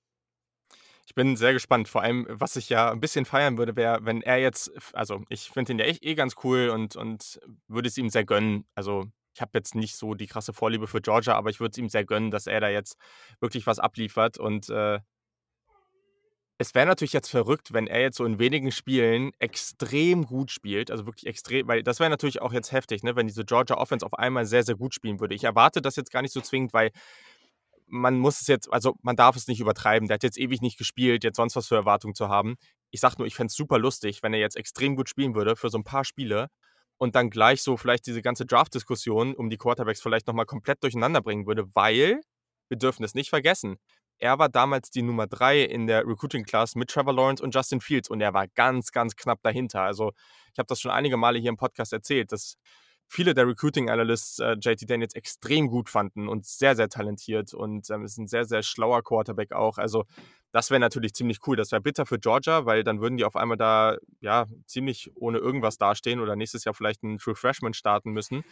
Ich 1.05 1.15
bin 1.15 1.35
sehr 1.35 1.53
gespannt. 1.53 1.87
Vor 1.89 2.01
allem, 2.01 2.25
was 2.29 2.55
ich 2.55 2.69
ja 2.69 2.91
ein 2.91 2.99
bisschen 2.99 3.25
feiern 3.25 3.57
würde, 3.57 3.75
wäre, 3.75 3.99
wenn 4.05 4.21
er 4.21 4.37
jetzt, 4.37 4.71
also 4.93 5.23
ich 5.29 5.49
finde 5.49 5.73
ihn 5.73 5.79
ja 5.79 5.85
echt 5.85 6.03
eh 6.03 6.15
ganz 6.15 6.35
cool 6.43 6.69
und, 6.69 6.95
und 6.95 7.39
würde 7.67 7.89
es 7.89 7.97
ihm 7.97 8.09
sehr 8.09 8.25
gönnen. 8.25 8.65
Also 8.73 9.05
ich 9.35 9.41
habe 9.41 9.51
jetzt 9.55 9.75
nicht 9.75 9.95
so 9.97 10.13
die 10.13 10.27
krasse 10.27 10.53
Vorliebe 10.53 10.87
für 10.87 11.01
Georgia, 11.01 11.35
aber 11.35 11.49
ich 11.49 11.59
würde 11.59 11.71
es 11.71 11.77
ihm 11.77 11.89
sehr 11.89 12.05
gönnen, 12.05 12.31
dass 12.31 12.47
er 12.47 12.59
da 12.61 12.69
jetzt 12.69 12.97
wirklich 13.41 13.67
was 13.67 13.79
abliefert. 13.79 14.37
Und 14.37 14.69
äh, 14.69 14.99
es 16.59 16.75
wäre 16.75 16.85
natürlich 16.85 17.13
jetzt 17.13 17.29
verrückt, 17.29 17.73
wenn 17.73 17.87
er 17.87 18.01
jetzt 18.01 18.17
so 18.17 18.25
in 18.25 18.39
wenigen 18.39 18.71
Spielen 18.71 19.31
extrem 19.39 20.25
gut 20.25 20.51
spielt, 20.51 20.91
also 20.91 21.05
wirklich 21.05 21.25
extrem, 21.25 21.67
weil 21.67 21.83
das 21.83 21.99
wäre 21.99 22.09
natürlich 22.09 22.41
auch 22.41 22.53
jetzt 22.53 22.71
heftig, 22.71 23.03
ne, 23.03 23.15
wenn 23.15 23.27
diese 23.27 23.43
Georgia 23.43 23.75
Offense 23.77 24.05
auf 24.05 24.13
einmal 24.13 24.45
sehr, 24.45 24.63
sehr 24.63 24.75
gut 24.75 24.93
spielen 24.93 25.19
würde. 25.19 25.35
Ich 25.35 25.43
erwarte 25.43 25.81
das 25.81 25.95
jetzt 25.95 26.11
gar 26.11 26.21
nicht 26.21 26.31
so 26.31 26.41
zwingend, 26.41 26.71
weil 26.71 26.91
man 27.93 28.17
muss 28.17 28.41
es 28.41 28.47
jetzt, 28.47 28.73
also 28.73 28.95
man 29.03 29.15
darf 29.15 29.35
es 29.35 29.47
nicht 29.47 29.59
übertreiben. 29.59 30.07
Der 30.07 30.15
hat 30.15 30.23
jetzt 30.23 30.39
ewig 30.39 30.61
nicht 30.61 30.79
gespielt, 30.79 31.23
jetzt 31.23 31.37
sonst 31.37 31.55
was 31.55 31.67
für 31.67 31.75
Erwartungen 31.75 32.15
zu 32.15 32.27
haben. 32.27 32.55
Ich 32.89 32.99
sag 32.99 33.19
nur, 33.19 33.27
ich 33.27 33.35
fände 33.35 33.51
es 33.51 33.55
super 33.55 33.77
lustig, 33.77 34.23
wenn 34.23 34.33
er 34.33 34.39
jetzt 34.39 34.57
extrem 34.57 34.95
gut 34.95 35.09
spielen 35.09 35.35
würde 35.35 35.55
für 35.55 35.69
so 35.69 35.77
ein 35.77 35.83
paar 35.83 36.03
Spiele 36.03 36.47
und 36.97 37.15
dann 37.15 37.29
gleich 37.29 37.61
so 37.61 37.77
vielleicht 37.77 38.07
diese 38.07 38.23
ganze 38.23 38.47
Draft-Diskussion 38.47 39.35
um 39.35 39.49
die 39.51 39.57
Quarterbacks 39.57 40.01
vielleicht 40.01 40.25
nochmal 40.25 40.47
komplett 40.47 40.81
durcheinander 40.81 41.21
bringen 41.21 41.45
würde, 41.45 41.65
weil 41.75 42.21
wir 42.67 42.77
dürfen 42.77 43.03
es 43.03 43.13
nicht 43.13 43.29
vergessen. 43.29 43.77
Er 44.17 44.39
war 44.39 44.49
damals 44.49 44.89
die 44.89 45.03
Nummer 45.03 45.27
drei 45.27 45.61
in 45.61 45.85
der 45.85 46.07
Recruiting 46.07 46.45
Class 46.45 46.75
mit 46.75 46.89
Trevor 46.89 47.13
Lawrence 47.13 47.43
und 47.43 47.53
Justin 47.53 47.79
Fields 47.79 48.09
und 48.09 48.21
er 48.21 48.33
war 48.33 48.47
ganz, 48.47 48.91
ganz 48.91 49.15
knapp 49.15 49.43
dahinter. 49.43 49.81
Also 49.83 50.13
ich 50.51 50.57
habe 50.57 50.67
das 50.67 50.81
schon 50.81 50.91
einige 50.91 51.17
Male 51.17 51.37
hier 51.37 51.49
im 51.49 51.57
Podcast 51.57 51.93
erzählt, 51.93 52.31
dass 52.31 52.55
viele 53.13 53.33
der 53.33 53.47
Recruiting 53.47 53.89
Analysts 53.89 54.39
äh, 54.39 54.55
JT 54.59 54.89
Daniels 54.89 55.13
extrem 55.13 55.67
gut 55.67 55.87
fanden 55.87 56.27
und 56.27 56.45
sehr, 56.45 56.75
sehr 56.75 56.89
talentiert 56.89 57.53
und 57.53 57.89
ähm, 57.91 58.03
ist 58.03 58.17
ein 58.17 58.27
sehr, 58.27 58.45
sehr 58.45 58.63
schlauer 58.63 59.03
Quarterback 59.03 59.53
auch. 59.53 59.77
Also 59.77 60.05
das 60.51 60.71
wäre 60.71 60.79
natürlich 60.79 61.13
ziemlich 61.13 61.39
cool. 61.45 61.55
Das 61.55 61.71
wäre 61.71 61.81
bitter 61.81 62.05
für 62.05 62.19
Georgia, 62.19 62.65
weil 62.65 62.83
dann 62.83 63.01
würden 63.01 63.17
die 63.17 63.23
auf 63.23 63.35
einmal 63.35 63.57
da 63.57 63.97
ja 64.19 64.47
ziemlich 64.65 65.11
ohne 65.15 65.37
irgendwas 65.37 65.77
dastehen 65.77 66.19
oder 66.19 66.35
nächstes 66.35 66.63
Jahr 66.63 66.73
vielleicht 66.73 67.03
einen 67.03 67.19
True 67.19 67.35
Freshman 67.35 67.73
starten 67.73 68.11
müssen. 68.11 68.43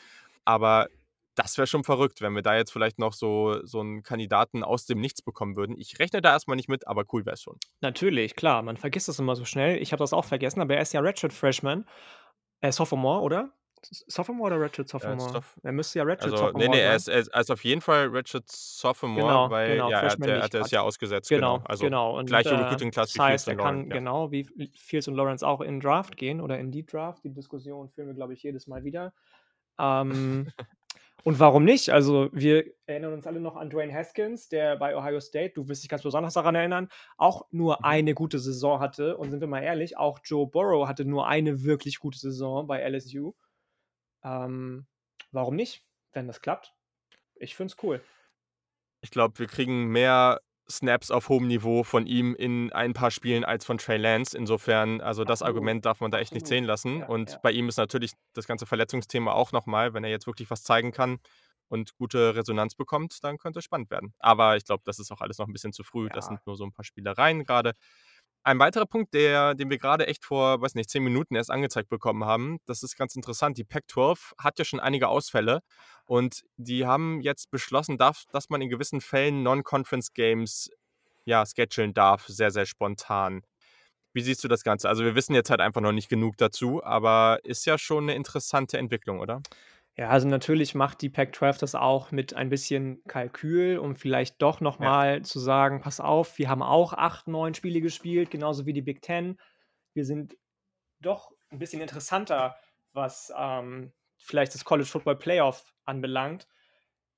Aber 0.46 0.88
das 1.36 1.58
wäre 1.58 1.66
schon 1.66 1.84
verrückt, 1.84 2.22
wenn 2.22 2.36
wir 2.36 2.42
da 2.44 2.56
jetzt 2.56 2.72
vielleicht 2.72 3.00
noch 3.00 3.14
so, 3.14 3.66
so 3.66 3.80
einen 3.80 4.04
Kandidaten 4.04 4.64
aus 4.64 4.86
dem 4.86 5.00
Nichts 5.00 5.22
bekommen 5.22 5.56
würden. 5.56 5.76
Ich 5.78 5.98
rechne 5.98 6.22
da 6.22 6.32
erstmal 6.32 6.56
nicht 6.56 6.70
mit, 6.70 6.88
aber 6.88 7.04
cool 7.14 7.26
wäre 7.26 7.34
es 7.34 7.42
schon. 7.42 7.58
Natürlich, 7.80 8.36
klar. 8.36 8.62
Man 8.62 8.78
vergisst 8.78 9.08
das 9.08 9.18
immer 9.18 9.36
so 9.36 9.46
schnell. 9.46 9.82
Ich 9.82 9.92
habe 9.92 10.04
das 10.04 10.14
auch 10.14 10.26
vergessen, 10.26 10.62
aber 10.62 10.76
er 10.76 10.82
ist 10.82 10.94
ja 10.94 11.00
Redshirt 11.00 11.34
Freshman. 11.34 11.86
Äh, 12.60 12.72
Sophomore, 12.72 13.22
oder? 13.22 13.54
Sophomore 13.84 14.48
oder 14.54 14.62
Redshirt 14.62 14.90
Sophomore? 14.90 15.34
Ja, 15.34 15.42
er 15.64 15.72
müsste 15.72 16.00
ja 16.00 16.06
Redshirt 16.06 16.34
also, 16.34 16.46
Sophomore 16.46 16.70
Nee, 16.70 16.76
nee, 16.76 16.82
er 16.82 16.96
ist, 16.96 17.08
er 17.08 17.20
ist, 17.20 17.52
auf 17.52 17.64
jeden 17.64 17.82
Fall 17.82 18.08
Redshirt 18.08 18.50
Sophomore, 18.50 19.22
genau, 19.22 19.50
weil 19.50 19.72
genau, 19.74 19.90
ja, 19.90 20.02
er, 20.02 20.12
hat, 20.12 20.20
er 20.26 20.44
hat 20.44 20.54
das 20.54 20.72
ja 20.72 20.82
ausgesetzt. 20.82 21.30
Genau, 21.30 21.58
genau. 21.58 21.68
Also 21.68 21.86
genau. 21.86 22.18
Und, 22.18 22.28
gleiche 22.28 22.50
äh, 22.50 22.56
Recruiting-Class 22.56 23.16
wie 23.16 23.20
heißt, 23.20 23.48
er 23.48 23.56
kann 23.56 23.88
ja. 23.88 23.96
genau 23.96 24.32
wie 24.32 24.48
Fields 24.76 25.08
und 25.08 25.16
Lawrence 25.16 25.46
auch 25.46 25.62
in 25.62 25.80
Draft 25.80 26.18
gehen 26.18 26.42
oder 26.42 26.60
in 26.60 26.72
die 26.72 26.86
Draft. 26.86 27.24
Die 27.24 27.34
Diskussion 27.34 27.90
führen 27.90 28.08
wir, 28.08 28.14
glaube 28.14 28.34
ich, 28.34 28.44
jedes 28.44 28.68
Mal 28.68 28.84
wieder. 28.84 29.14
Ähm, 29.80 30.52
und 31.24 31.40
warum 31.40 31.64
nicht? 31.64 31.90
Also, 31.90 32.30
wir 32.32 32.66
erinnern 32.86 33.14
uns 33.14 33.26
alle 33.26 33.40
noch 33.40 33.56
an 33.56 33.70
Dwayne 33.70 33.94
Haskins, 33.94 34.50
der 34.50 34.76
bei 34.76 34.96
Ohio 34.96 35.20
State, 35.20 35.54
du 35.56 35.68
wirst 35.68 35.84
dich 35.84 35.90
ganz 35.90 36.04
besonders 36.04 36.34
daran 36.36 36.56
erinnern, 36.56 36.90
auch 37.18 37.48
nur 37.52 37.78
mhm. 37.80 37.86
eine 37.86 38.14
gute 38.14 38.40
Saison 38.40 38.80
hatte. 38.80 39.18
Und 39.18 39.32
sind 39.32 39.42
wir 39.42 39.48
mal 39.48 39.64
ehrlich, 39.64 39.98
auch 39.98 40.20
Joe 40.24 40.48
Burrow 40.48 40.88
hatte 40.88 41.06
nur 41.06 41.28
eine 41.28 41.64
wirklich 41.64 42.00
gute 42.00 42.20
Saison 42.20 42.68
bei 42.68 42.88
LSU. 42.88 43.34
Ähm, 44.24 44.88
warum 45.32 45.56
nicht, 45.56 45.84
wenn 46.14 46.28
das 46.28 46.42
klappt? 46.42 46.74
Ich 47.36 47.56
finde 47.56 47.74
es 47.74 47.84
cool. 47.84 48.04
Ich 49.02 49.12
glaube, 49.12 49.40
wir 49.40 49.48
kriegen 49.48 49.88
mehr 49.88 50.42
Snaps 50.70 51.12
auf 51.12 51.30
hohem 51.30 51.48
Niveau 51.48 51.84
von 51.84 52.08
ihm 52.08 52.36
in 52.36 52.72
ein 52.72 52.94
paar 52.94 53.12
Spielen 53.12 53.44
als 53.44 53.66
von 53.66 53.78
Trey 53.78 53.98
Lance. 53.98 54.38
Insofern, 54.38 55.02
also 55.02 55.24
das 55.24 55.42
Absolut. 55.42 55.58
Argument 55.58 55.86
darf 55.86 56.00
man 56.00 56.12
da 56.12 56.20
echt 56.20 56.34
nicht 56.34 56.48
sehen 56.48 56.64
lassen. 56.64 57.00
Ja, 57.00 57.08
und 57.08 57.32
ja. 57.32 57.40
bei 57.42 57.52
ihm 57.52 57.68
ist 57.68 57.78
natürlich 57.78 58.14
das 58.34 58.48
ganze 58.48 58.66
Verletzungsthema 58.66 59.34
auch 59.34 59.52
nochmal, 59.52 59.94
wenn 59.94 60.04
er 60.04 60.10
jetzt 60.10 60.28
wirklich 60.28 60.50
was 60.50 60.64
zeigen 60.64 60.92
kann 60.92 61.20
und 61.68 61.96
gute 61.96 62.36
Resonanz 62.36 62.76
bekommt, 62.76 63.24
dann 63.24 63.38
könnte 63.38 63.60
es 63.60 63.66
spannend 63.66 63.90
werden. 63.92 64.14
Aber 64.20 64.58
ich 64.58 64.66
glaube, 64.66 64.84
das 64.86 65.00
ist 65.00 65.12
auch 65.12 65.22
alles 65.22 65.38
noch 65.38 65.48
ein 65.48 65.54
bisschen 65.54 65.74
zu 65.74 65.84
früh. 65.84 66.08
Ja. 66.08 66.14
Das 66.14 66.28
sind 66.28 66.46
nur 66.46 66.56
so 66.56 66.66
ein 66.66 66.74
paar 66.74 66.86
Spielereien 66.86 67.46
gerade. 67.46 67.74
Ein 68.44 68.58
weiterer 68.58 68.88
Punkt, 68.88 69.14
der, 69.14 69.54
den 69.54 69.70
wir 69.70 69.78
gerade 69.78 70.08
echt 70.08 70.26
vor, 70.26 70.62
weiß 70.62 70.74
nicht, 70.74 70.90
zehn 70.90 71.04
Minuten 71.04 71.36
erst 71.36 71.52
angezeigt 71.52 71.90
bekommen 71.90 72.26
haben, 72.26 72.58
das 72.66 72.82
ist 72.82 72.98
ganz 72.98 73.16
interessant. 73.16 73.58
Die 73.60 73.64
Pac-12 73.64 74.34
hat 74.40 74.58
ja 74.58 74.66
schon 74.66 74.80
einige 74.80 75.10
Ausfälle 75.10 75.60
und 76.06 76.42
die 76.58 76.88
haben 76.88 77.22
jetzt 77.22 77.52
beschlossen, 77.52 78.00
darf, 78.00 78.24
dass 78.32 78.50
man 78.50 78.62
in 78.62 78.70
gewissen 78.70 79.00
Fällen 79.00 79.44
Non-Conference-Games 79.44 80.72
ja, 81.26 81.44
schedulen 81.46 81.94
darf, 81.94 82.26
sehr, 82.28 82.50
sehr 82.50 82.66
spontan. 82.66 83.44
Wie 84.14 84.22
siehst 84.22 84.44
du 84.44 84.48
das 84.48 84.64
Ganze? 84.64 84.90
Also 84.90 85.04
wir 85.04 85.14
wissen 85.14 85.36
jetzt 85.36 85.52
halt 85.52 85.62
einfach 85.62 85.82
noch 85.82 85.92
nicht 85.92 86.10
genug 86.10 86.36
dazu, 86.38 86.84
aber 86.84 87.40
ist 87.44 87.66
ja 87.68 87.78
schon 87.78 88.06
eine 88.06 88.16
interessante 88.16 88.80
Entwicklung, 88.80 89.20
oder? 89.20 89.42
Ja, 89.98 90.10
also 90.10 90.28
natürlich 90.28 90.74
macht 90.74 91.02
die 91.02 91.10
Pac-12 91.10 91.60
das 91.60 91.76
auch 91.76 92.12
mit 92.12 92.34
ein 92.34 92.50
bisschen 92.50 93.04
Kalkül, 93.08 93.78
um 93.78 93.96
vielleicht 93.96 94.42
doch 94.42 94.62
noch 94.62 94.80
Ja. 94.80 94.86
mal 94.86 95.22
zu 95.22 95.40
sagen: 95.40 95.82
„Pass 95.82 96.00
auf, 96.00 96.38
wir 96.38 96.50
haben 96.50 96.64
auch 96.64 96.94
8, 96.94 97.28
9 97.28 97.54
Spiele 97.54 97.82
gespielt, 97.82 98.32
genauso 98.32 98.66
wie 98.66 98.74
die 98.74 98.82
Big 98.82 99.02
Ten. 99.02 99.40
Wir 99.94 100.06
sind 100.06 100.38
doch 101.02 101.32
ein 101.50 101.60
bisschen 101.60 101.82
interessanter, 101.82 102.56
was, 102.94 103.34
ähm, 103.38 103.92
vielleicht 104.18 104.54
das 104.56 104.66
College 104.66 104.88
Football 104.88 105.18
Playoff 105.18 105.74
anbelangt.“ 105.86 106.48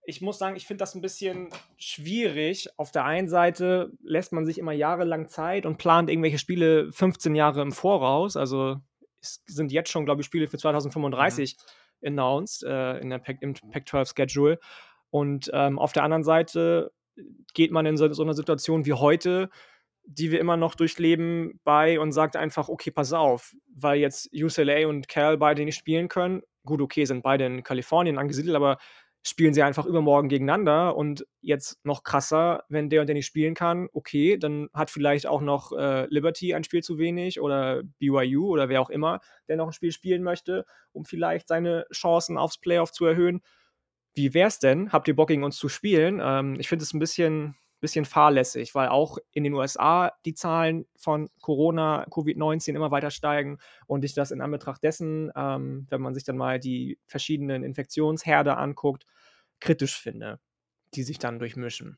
ich 0.05 0.21
muss 0.21 0.37
sagen, 0.37 0.55
ich 0.55 0.67
finde 0.67 0.81
das 0.81 0.95
ein 0.95 1.01
bisschen 1.01 1.49
schwierig. 1.77 2.69
Auf 2.77 2.91
der 2.91 3.05
einen 3.05 3.29
Seite 3.29 3.91
lässt 4.03 4.33
man 4.33 4.45
sich 4.45 4.57
immer 4.57 4.73
jahrelang 4.73 5.29
Zeit 5.29 5.65
und 5.65 5.77
plant 5.77 6.09
irgendwelche 6.09 6.39
Spiele 6.39 6.91
15 6.91 7.35
Jahre 7.35 7.61
im 7.61 7.71
Voraus. 7.71 8.35
Also 8.35 8.77
es 9.21 9.41
sind 9.45 9.71
jetzt 9.71 9.89
schon, 9.89 10.05
glaube 10.05 10.21
ich, 10.21 10.25
Spiele 10.25 10.47
für 10.47 10.57
2035 10.57 11.55
mhm. 11.57 11.63
Announced 12.05 12.63
äh, 12.63 12.99
in 12.99 13.09
der 13.09 13.19
Pac 13.19 13.37
im 13.41 13.53
Pac-12-Schedule. 13.53 14.59
Und 15.09 15.49
ähm, 15.53 15.79
auf 15.79 15.93
der 15.93 16.03
anderen 16.03 16.23
Seite 16.23 16.91
geht 17.53 17.71
man 17.71 17.85
in 17.85 17.97
so, 17.97 18.11
so 18.13 18.23
einer 18.23 18.33
Situation 18.33 18.85
wie 18.85 18.93
heute, 18.93 19.49
die 20.05 20.31
wir 20.31 20.39
immer 20.39 20.57
noch 20.57 20.75
durchleben, 20.75 21.59
bei 21.63 21.99
und 21.99 22.11
sagt 22.11 22.35
einfach, 22.35 22.67
okay, 22.67 22.91
pass 22.91 23.13
auf, 23.13 23.53
weil 23.73 23.99
jetzt 23.99 24.29
UCLA 24.33 24.87
und 24.87 25.07
Cal 25.07 25.37
beide 25.37 25.63
nicht 25.63 25.77
spielen 25.77 26.09
können. 26.09 26.41
Gut, 26.65 26.81
okay, 26.81 27.05
sind 27.05 27.23
beide 27.23 27.45
in 27.45 27.63
Kalifornien 27.63 28.17
angesiedelt, 28.17 28.55
aber 28.55 28.77
spielen 29.23 29.53
sie 29.53 29.63
einfach 29.63 29.85
übermorgen 29.85 30.27
gegeneinander 30.27 30.97
und 30.97 31.25
jetzt 31.39 31.79
noch 31.85 32.03
krasser, 32.03 32.63
wenn 32.67 32.89
der 32.89 33.01
und 33.01 33.07
der 33.07 33.15
nicht 33.15 33.25
spielen 33.25 33.55
kann, 33.55 33.87
okay, 33.93 34.37
dann 34.37 34.67
hat 34.73 34.89
vielleicht 34.89 35.27
auch 35.27 35.41
noch 35.41 35.71
äh, 35.71 36.05
Liberty 36.07 36.53
ein 36.53 36.65
Spiel 36.65 36.83
zu 36.83 36.97
wenig 36.97 37.39
oder 37.39 37.83
BYU 37.99 38.49
oder 38.49 38.67
wer 38.67 38.81
auch 38.81 38.89
immer, 38.89 39.21
der 39.47 39.55
noch 39.55 39.67
ein 39.67 39.73
Spiel 39.73 39.93
spielen 39.93 40.23
möchte, 40.23 40.65
um 40.91 41.05
vielleicht 41.05 41.47
seine 41.47 41.85
Chancen 41.93 42.37
aufs 42.37 42.57
Playoff 42.57 42.91
zu 42.91 43.05
erhöhen. 43.05 43.41
Wie 44.13 44.33
wär's 44.33 44.59
denn? 44.59 44.91
Habt 44.91 45.07
ihr 45.07 45.15
Bock 45.15 45.29
gegen 45.29 45.43
uns 45.43 45.57
zu 45.57 45.69
spielen? 45.69 46.19
Ähm, 46.21 46.57
ich 46.59 46.67
finde 46.67 46.83
es 46.83 46.93
ein 46.93 46.99
bisschen, 46.99 47.55
bisschen 47.79 48.03
fahrlässig, 48.03 48.75
weil 48.75 48.89
auch 48.89 49.17
in 49.31 49.45
den 49.45 49.53
USA 49.53 50.11
die 50.25 50.33
Zahlen 50.33 50.85
von 50.97 51.29
Corona, 51.41 52.05
Covid-19 52.09 52.75
immer 52.75 52.91
weiter 52.91 53.09
steigen 53.09 53.57
und 53.87 54.03
ich 54.03 54.13
das 54.13 54.31
in 54.31 54.41
Anbetracht 54.41 54.83
dessen, 54.83 55.31
ähm, 55.33 55.87
wenn 55.89 56.01
man 56.01 56.13
sich 56.13 56.25
dann 56.25 56.37
mal 56.37 56.59
die 56.59 56.99
verschiedenen 57.07 57.63
Infektionsherde 57.63 58.57
anguckt, 58.57 59.05
kritisch 59.63 59.97
finde, 59.97 60.39
die 60.93 61.03
sich 61.03 61.19
dann 61.19 61.39
durchmischen. 61.39 61.97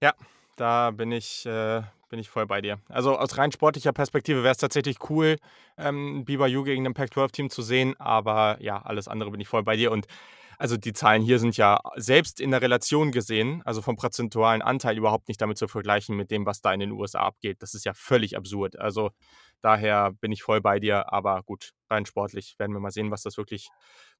Ja, 0.00 0.14
da 0.56 0.90
bin 0.90 1.12
ich, 1.12 1.44
äh, 1.46 1.82
bin 2.08 2.18
ich 2.18 2.30
voll 2.30 2.46
bei 2.46 2.60
dir. 2.60 2.80
Also 2.88 3.16
aus 3.16 3.36
rein 3.38 3.52
sportlicher 3.52 3.92
Perspektive 3.92 4.42
wäre 4.42 4.52
es 4.52 4.58
tatsächlich 4.58 4.98
cool, 5.10 5.36
ähm, 5.76 6.24
BYU 6.24 6.64
gegen 6.64 6.86
ein 6.86 6.94
Pac-12-Team 6.94 7.50
zu 7.50 7.62
sehen, 7.62 7.94
aber 8.00 8.56
ja, 8.60 8.80
alles 8.82 9.06
andere 9.06 9.30
bin 9.30 9.40
ich 9.40 9.48
voll 9.48 9.62
bei 9.62 9.76
dir 9.76 9.92
und 9.92 10.06
also 10.56 10.76
die 10.76 10.92
Zahlen 10.92 11.20
hier 11.20 11.38
sind 11.38 11.56
ja 11.56 11.80
selbst 11.96 12.40
in 12.40 12.50
der 12.52 12.62
Relation 12.62 13.10
gesehen, 13.10 13.60
also 13.64 13.82
vom 13.82 13.96
prozentualen 13.96 14.62
Anteil 14.62 14.96
überhaupt 14.96 15.28
nicht 15.28 15.40
damit 15.40 15.58
zu 15.58 15.68
vergleichen 15.68 16.16
mit 16.16 16.30
dem, 16.30 16.46
was 16.46 16.60
da 16.60 16.72
in 16.72 16.80
den 16.80 16.92
USA 16.92 17.20
abgeht. 17.20 17.60
Das 17.60 17.74
ist 17.74 17.84
ja 17.84 17.92
völlig 17.92 18.36
absurd. 18.36 18.78
Also 18.78 19.10
daher 19.60 20.12
bin 20.12 20.32
ich 20.32 20.42
voll 20.42 20.60
bei 20.60 20.78
dir, 20.78 21.12
aber 21.12 21.42
gut, 21.42 21.72
rein 21.94 22.06
sportlich 22.06 22.56
werden 22.58 22.72
wir 22.72 22.80
mal 22.80 22.90
sehen, 22.90 23.10
was 23.10 23.22
das 23.22 23.36
wirklich, 23.36 23.68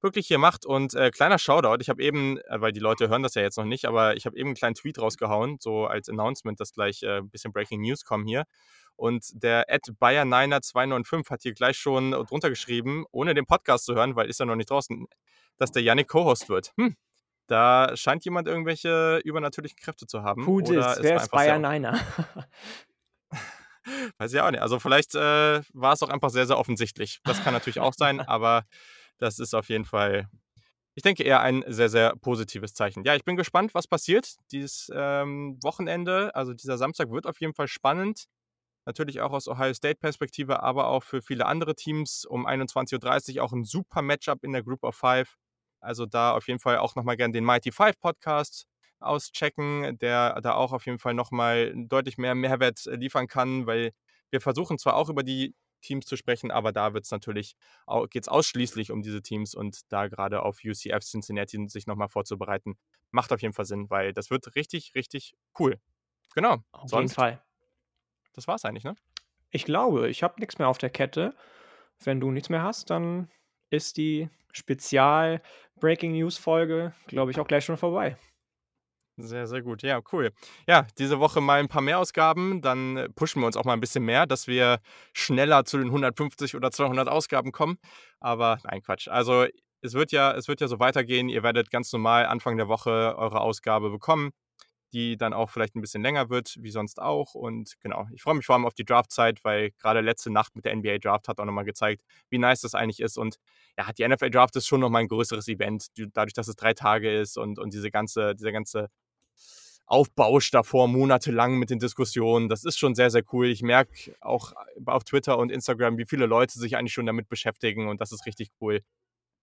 wirklich 0.00 0.26
hier 0.26 0.38
macht. 0.38 0.64
Und 0.64 0.94
äh, 0.94 1.10
kleiner 1.10 1.38
Shoutout, 1.38 1.80
ich 1.80 1.88
habe 1.88 2.02
eben, 2.02 2.38
äh, 2.38 2.60
weil 2.60 2.72
die 2.72 2.80
Leute 2.80 3.08
hören 3.08 3.22
das 3.22 3.34
ja 3.34 3.42
jetzt 3.42 3.58
noch 3.58 3.64
nicht, 3.64 3.84
aber 3.84 4.16
ich 4.16 4.26
habe 4.26 4.36
eben 4.36 4.48
einen 4.48 4.56
kleinen 4.56 4.74
Tweet 4.74 4.98
rausgehauen, 4.98 5.58
so 5.60 5.86
als 5.86 6.08
Announcement, 6.08 6.58
dass 6.58 6.72
gleich 6.72 7.02
äh, 7.02 7.18
ein 7.18 7.30
bisschen 7.30 7.52
Breaking 7.52 7.82
News 7.82 8.04
kommen 8.04 8.26
hier. 8.26 8.44
Und 8.96 9.24
der 9.34 9.68
Ed 9.68 9.88
Bayer295 10.00 11.30
hat 11.30 11.42
hier 11.42 11.52
gleich 11.52 11.76
schon 11.76 12.12
drunter 12.12 12.48
geschrieben, 12.48 13.04
ohne 13.10 13.34
den 13.34 13.44
Podcast 13.44 13.84
zu 13.86 13.94
hören, 13.94 14.14
weil 14.14 14.30
ist 14.30 14.38
ja 14.38 14.46
noch 14.46 14.54
nicht 14.54 14.70
draußen 14.70 15.06
dass 15.58 15.72
der 15.72 15.82
Yannick 15.82 16.08
Co-Host 16.08 16.48
wird. 16.48 16.72
Hm. 16.76 16.96
Da 17.46 17.94
scheint 17.94 18.24
jemand 18.24 18.48
irgendwelche 18.48 19.20
übernatürlichen 19.24 19.76
Kräfte 19.78 20.06
zu 20.06 20.22
haben. 20.22 20.46
Who 20.46 20.56
oder 20.56 20.96
Wer 21.00 21.16
ist 21.16 21.30
Bayern 21.30 21.62
Niner? 21.62 22.00
Weiß 24.18 24.32
ich 24.32 24.40
auch 24.40 24.50
nicht. 24.50 24.62
Also 24.62 24.78
vielleicht 24.78 25.14
äh, 25.14 25.62
war 25.72 25.92
es 25.92 26.02
auch 26.02 26.08
einfach 26.08 26.30
sehr, 26.30 26.46
sehr 26.46 26.58
offensichtlich. 26.58 27.20
Das 27.24 27.42
kann 27.42 27.52
natürlich 27.52 27.80
auch 27.80 27.94
sein, 27.96 28.20
aber 28.28 28.64
das 29.18 29.38
ist 29.38 29.54
auf 29.54 29.68
jeden 29.68 29.84
Fall, 29.84 30.28
ich 30.94 31.02
denke, 31.02 31.22
eher 31.22 31.40
ein 31.40 31.64
sehr, 31.66 31.88
sehr 31.88 32.16
positives 32.16 32.74
Zeichen. 32.74 33.04
Ja, 33.04 33.14
ich 33.14 33.24
bin 33.24 33.36
gespannt, 33.36 33.74
was 33.74 33.86
passiert. 33.86 34.36
Dieses 34.52 34.90
ähm, 34.94 35.58
Wochenende, 35.62 36.34
also 36.34 36.54
dieser 36.54 36.78
Samstag 36.78 37.10
wird 37.10 37.26
auf 37.26 37.40
jeden 37.40 37.54
Fall 37.54 37.68
spannend. 37.68 38.26
Natürlich 38.86 39.22
auch 39.22 39.32
aus 39.32 39.48
Ohio 39.48 39.72
State-Perspektive, 39.72 40.62
aber 40.62 40.88
auch 40.88 41.02
für 41.02 41.22
viele 41.22 41.46
andere 41.46 41.74
Teams 41.74 42.26
um 42.26 42.46
21.30 42.46 43.36
Uhr 43.36 43.44
auch 43.44 43.52
ein 43.52 43.64
super 43.64 44.02
Matchup 44.02 44.44
in 44.44 44.52
der 44.52 44.62
Group 44.62 44.82
of 44.82 44.94
Five. 44.94 45.36
Also 45.80 46.06
da 46.06 46.32
auf 46.32 46.48
jeden 46.48 46.60
Fall 46.60 46.78
auch 46.78 46.94
nochmal 46.94 47.16
gerne 47.16 47.32
den 47.32 47.44
Mighty 47.44 47.72
Five 47.72 47.98
Podcast 47.98 48.66
auschecken, 49.04 49.98
der 49.98 50.40
da 50.40 50.54
auch 50.54 50.72
auf 50.72 50.86
jeden 50.86 50.98
Fall 50.98 51.14
nochmal 51.14 51.72
deutlich 51.76 52.18
mehr 52.18 52.34
Mehrwert 52.34 52.86
äh, 52.86 52.96
liefern 52.96 53.26
kann, 53.26 53.66
weil 53.66 53.92
wir 54.30 54.40
versuchen 54.40 54.78
zwar 54.78 54.96
auch 54.96 55.08
über 55.08 55.22
die 55.22 55.54
Teams 55.80 56.06
zu 56.06 56.16
sprechen, 56.16 56.50
aber 56.50 56.72
da 56.72 56.94
wird 56.94 57.04
es 57.04 57.10
natürlich, 57.10 57.56
geht 58.10 58.22
es 58.22 58.28
ausschließlich 58.28 58.90
um 58.90 59.02
diese 59.02 59.22
Teams 59.22 59.54
und 59.54 59.92
da 59.92 60.08
gerade 60.08 60.42
auf 60.42 60.60
UCF 60.64 61.04
Cincinnati 61.04 61.68
sich 61.68 61.86
nochmal 61.86 62.08
vorzubereiten, 62.08 62.76
macht 63.10 63.32
auf 63.32 63.42
jeden 63.42 63.54
Fall 63.54 63.66
Sinn, 63.66 63.90
weil 63.90 64.12
das 64.12 64.30
wird 64.30 64.54
richtig, 64.56 64.94
richtig 64.94 65.34
cool. 65.58 65.78
Genau. 66.34 66.64
Auf 66.72 66.90
Sonst, 66.90 67.12
jeden 67.12 67.14
Fall. 67.14 67.42
Das 68.32 68.48
war's 68.48 68.64
eigentlich, 68.64 68.84
ne? 68.84 68.96
Ich 69.50 69.64
glaube, 69.64 70.08
ich 70.08 70.22
habe 70.22 70.40
nichts 70.40 70.58
mehr 70.58 70.68
auf 70.68 70.78
der 70.78 70.90
Kette. 70.90 71.36
Wenn 72.02 72.18
du 72.18 72.32
nichts 72.32 72.48
mehr 72.48 72.62
hast, 72.62 72.90
dann 72.90 73.30
ist 73.70 73.96
die 73.96 74.28
Spezial 74.52 75.42
Breaking 75.76 76.12
News 76.12 76.38
Folge, 76.38 76.94
glaube 77.06 77.30
ich, 77.30 77.38
auch 77.38 77.46
gleich 77.46 77.64
schon 77.64 77.76
vorbei. 77.76 78.16
Sehr, 79.16 79.46
sehr 79.46 79.62
gut. 79.62 79.82
Ja, 79.82 80.00
cool. 80.12 80.32
Ja, 80.66 80.86
diese 80.98 81.20
Woche 81.20 81.40
mal 81.40 81.60
ein 81.60 81.68
paar 81.68 81.82
mehr 81.82 82.00
Ausgaben. 82.00 82.60
Dann 82.62 83.12
pushen 83.14 83.40
wir 83.42 83.46
uns 83.46 83.56
auch 83.56 83.64
mal 83.64 83.74
ein 83.74 83.80
bisschen 83.80 84.04
mehr, 84.04 84.26
dass 84.26 84.48
wir 84.48 84.80
schneller 85.12 85.64
zu 85.64 85.78
den 85.78 85.86
150 85.92 86.56
oder 86.56 86.72
200 86.72 87.08
Ausgaben 87.08 87.52
kommen. 87.52 87.78
Aber 88.18 88.58
nein, 88.64 88.82
Quatsch. 88.82 89.06
Also 89.08 89.46
es 89.82 89.94
wird 89.94 90.10
ja, 90.10 90.32
es 90.32 90.48
wird 90.48 90.60
ja 90.60 90.66
so 90.66 90.80
weitergehen. 90.80 91.28
Ihr 91.28 91.44
werdet 91.44 91.70
ganz 91.70 91.92
normal 91.92 92.26
Anfang 92.26 92.56
der 92.56 92.66
Woche 92.66 93.14
eure 93.16 93.40
Ausgabe 93.40 93.90
bekommen 93.90 94.32
die 94.94 95.16
dann 95.16 95.32
auch 95.32 95.50
vielleicht 95.50 95.74
ein 95.74 95.80
bisschen 95.80 96.02
länger 96.02 96.30
wird, 96.30 96.56
wie 96.60 96.70
sonst 96.70 97.02
auch. 97.02 97.34
Und 97.34 97.74
genau, 97.80 98.06
ich 98.14 98.22
freue 98.22 98.36
mich 98.36 98.46
vor 98.46 98.54
allem 98.54 98.64
auf 98.64 98.74
die 98.74 98.84
Draftzeit, 98.84 99.44
weil 99.44 99.72
gerade 99.72 100.00
letzte 100.00 100.30
Nacht 100.30 100.54
mit 100.54 100.64
der 100.64 100.74
NBA 100.76 100.98
Draft 100.98 101.26
hat 101.28 101.40
auch 101.40 101.44
nochmal 101.44 101.64
gezeigt, 101.64 102.02
wie 102.30 102.38
nice 102.38 102.60
das 102.60 102.74
eigentlich 102.76 103.00
ist. 103.00 103.18
Und 103.18 103.38
ja, 103.76 103.92
die 103.92 104.04
NFL 104.04 104.30
Draft 104.30 104.54
ist 104.56 104.66
schon 104.68 104.80
nochmal 104.80 105.02
ein 105.02 105.08
größeres 105.08 105.48
Event, 105.48 105.88
dadurch, 106.14 106.32
dass 106.32 106.46
es 106.48 106.54
drei 106.56 106.74
Tage 106.74 107.12
ist 107.12 107.36
und, 107.36 107.58
und 107.58 107.74
diese 107.74 107.90
ganze, 107.90 108.34
dieser 108.36 108.52
ganze 108.52 108.88
Aufbausch 109.86 110.50
davor, 110.50 110.88
monatelang 110.88 111.58
mit 111.58 111.70
den 111.70 111.78
Diskussionen. 111.78 112.48
Das 112.48 112.64
ist 112.64 112.78
schon 112.78 112.94
sehr, 112.94 113.10
sehr 113.10 113.22
cool. 113.32 113.48
Ich 113.48 113.62
merke 113.62 114.14
auch 114.20 114.52
auf 114.86 115.04
Twitter 115.04 115.38
und 115.38 115.50
Instagram, 115.50 115.98
wie 115.98 116.06
viele 116.06 116.26
Leute 116.26 116.58
sich 116.58 116.76
eigentlich 116.76 116.94
schon 116.94 117.06
damit 117.06 117.28
beschäftigen 117.28 117.88
und 117.88 118.00
das 118.00 118.12
ist 118.12 118.26
richtig 118.26 118.50
cool. 118.60 118.80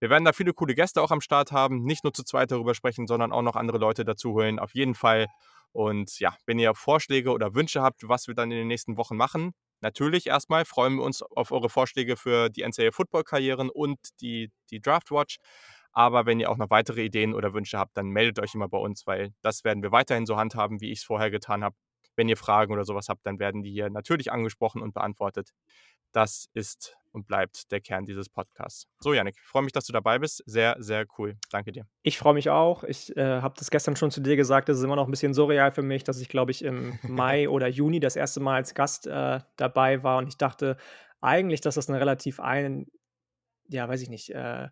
Wir 0.01 0.10
werden 0.10 0.25
da 0.25 0.34
viele 0.34 0.54
coole 0.54 0.73
Gäste 0.73 0.99
auch 1.01 1.12
am 1.12 1.21
Start 1.21 1.51
haben. 1.51 1.84
Nicht 1.84 2.04
nur 2.04 2.12
zu 2.12 2.23
zweit 2.23 2.49
darüber 2.49 2.73
sprechen, 2.73 3.06
sondern 3.06 3.32
auch 3.32 3.43
noch 3.43 3.56
andere 3.56 3.77
Leute 3.77 4.04
dazu 4.04 4.34
holen. 4.34 4.58
Auf 4.58 4.73
jeden 4.73 4.95
Fall. 4.95 5.27
Und 5.73 6.19
ja, 6.19 6.36
wenn 6.47 6.58
ihr 6.58 6.73
Vorschläge 6.73 7.32
oder 7.32 7.54
Wünsche 7.54 7.84
habt, 7.84 8.10
was 8.10 8.27
wir 8.27 8.34
dann 8.34 8.49
in 8.49 8.58
den 8.58 8.67
nächsten 8.67 8.97
Wochen 8.97 9.15
machen, 9.15 9.54
natürlich 9.80 10.25
erstmal 10.25 10.65
freuen 10.65 10.95
wir 10.95 11.04
uns 11.04 11.21
auf 11.21 11.51
eure 11.51 11.69
Vorschläge 11.69 12.17
für 12.17 12.49
die 12.49 12.63
NCAA 12.63 12.91
Football 12.91 13.23
Karrieren 13.23 13.69
und 13.69 13.99
die, 14.21 14.51
die 14.71 14.82
Draft 14.82 15.12
Watch. 15.12 15.38
Aber 15.91 16.25
wenn 16.25 16.39
ihr 16.39 16.49
auch 16.49 16.58
noch 16.58 16.69
weitere 16.69 17.04
Ideen 17.04 17.34
oder 17.34 17.54
Wünsche 17.54 17.77
habt, 17.77 17.97
dann 17.97 18.08
meldet 18.08 18.39
euch 18.39 18.56
immer 18.56 18.69
bei 18.69 18.77
uns, 18.77 19.06
weil 19.06 19.34
das 19.41 19.63
werden 19.63 19.84
wir 19.84 19.91
weiterhin 19.91 20.25
so 20.25 20.38
handhaben, 20.38 20.82
wie 20.82 20.91
ich 20.91 20.99
es 20.99 21.04
vorher 21.04 21.32
getan 21.32 21.63
habe. 21.63 21.75
Wenn 22.15 22.30
ihr 22.30 22.38
Fragen 22.38 22.73
oder 22.73 22.84
sowas 22.84 23.08
habt, 23.10 23.25
dann 23.25 23.39
werden 23.39 23.63
die 23.63 23.71
hier 23.71 23.89
natürlich 23.89 24.32
angesprochen 24.32 24.82
und 24.82 24.93
beantwortet. 24.93 25.51
Das 26.12 26.47
ist 26.54 26.95
und 27.12 27.27
bleibt 27.27 27.71
der 27.71 27.82
Kern 27.82 28.06
dieses 28.06 28.30
Podcasts. 28.30 28.88
So, 28.99 29.13
Janik, 29.13 29.36
ich 29.38 29.47
freue 29.47 29.63
mich, 29.63 29.73
dass 29.73 29.86
du 29.86 29.93
dabei 29.93 30.19
bist. 30.19 30.43
Sehr, 30.45 30.75
sehr 30.80 31.06
cool. 31.17 31.38
Danke 31.49 31.71
dir. 31.71 31.86
Ich 32.04 32.17
freue 32.17 32.34
mich 32.34 32.49
auch. 32.49 32.84
Ich 32.84 33.15
äh, 33.17 33.41
habe 33.41 33.54
das 33.58 33.69
gestern 33.69 33.95
schon 33.95 34.12
zu 34.12 34.21
dir 34.21 34.36
gesagt. 34.36 34.69
Das 34.69 34.77
ist 34.77 34.84
immer 34.84 34.95
noch 34.95 35.08
ein 35.08 35.12
bisschen 35.12 35.34
surreal 35.34 35.71
für 35.71 35.82
mich, 35.82 36.04
dass 36.04 36.19
ich, 36.21 36.30
glaube 36.30 36.51
ich, 36.51 36.63
im 36.63 36.97
Mai 37.04 37.49
oder 37.49 37.67
Juni 37.67 37.99
das 37.99 38.15
erste 38.15 38.39
Mal 38.39 38.56
als 38.56 38.73
Gast 38.73 39.08
äh, 39.08 39.39
dabei 39.58 40.04
war. 40.04 40.17
Und 40.17 40.27
ich 40.27 40.38
dachte 40.38 40.77
eigentlich, 41.19 41.62
dass 41.62 41.75
das 41.75 41.89
eine 41.89 41.99
relativ 41.99 42.39
ein, 42.39 42.88
ja, 43.67 43.88
weiß 43.88 44.01
ich 44.01 44.10
nicht, 44.10 44.30
äh, 44.30 44.69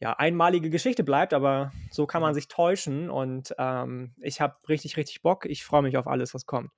ja, 0.00 0.12
einmalige 0.12 0.70
Geschichte 0.70 1.04
bleibt, 1.04 1.32
aber 1.32 1.72
so 1.90 2.06
kann 2.06 2.22
man 2.22 2.34
sich 2.34 2.48
täuschen. 2.48 3.10
Und 3.10 3.54
ähm, 3.58 4.14
ich 4.20 4.40
habe 4.40 4.56
richtig, 4.68 4.96
richtig 4.96 5.22
Bock. 5.22 5.46
Ich 5.46 5.64
freue 5.64 5.82
mich 5.82 5.96
auf 5.96 6.06
alles, 6.06 6.34
was 6.34 6.46
kommt. 6.46 6.70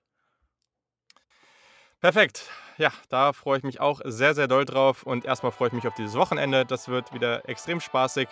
Perfekt. 2.00 2.48
Ja, 2.76 2.92
da 3.09 3.33
freue 3.33 3.59
ich 3.59 3.64
mich 3.64 3.81
auch 3.81 4.00
sehr, 4.04 4.35
sehr 4.35 4.46
doll 4.46 4.64
drauf. 4.64 5.02
Und 5.02 5.24
erstmal 5.24 5.50
freue 5.50 5.68
ich 5.68 5.74
mich 5.74 5.87
auf 5.87 5.94
dieses 5.94 6.14
Wochenende. 6.14 6.64
Das 6.64 6.88
wird 6.88 7.12
wieder 7.12 7.48
extrem 7.48 7.81
spaßig. 7.81 8.28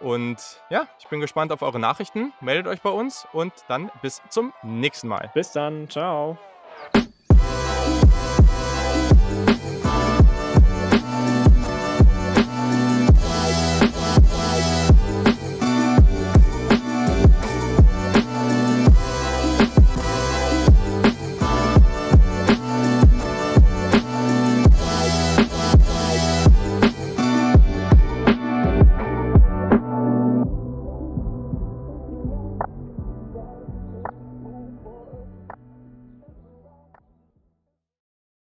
Und 0.00 0.36
ja, 0.68 0.86
ich 0.98 1.08
bin 1.08 1.20
gespannt 1.20 1.52
auf 1.52 1.62
eure 1.62 1.78
Nachrichten. 1.78 2.34
Meldet 2.42 2.66
euch 2.66 2.82
bei 2.82 2.90
uns 2.90 3.26
und 3.32 3.54
dann 3.68 3.90
bis 4.02 4.20
zum 4.28 4.52
nächsten 4.62 5.08
Mal. 5.08 5.30
Bis 5.32 5.52
dann. 5.52 5.88
Ciao. 5.88 6.38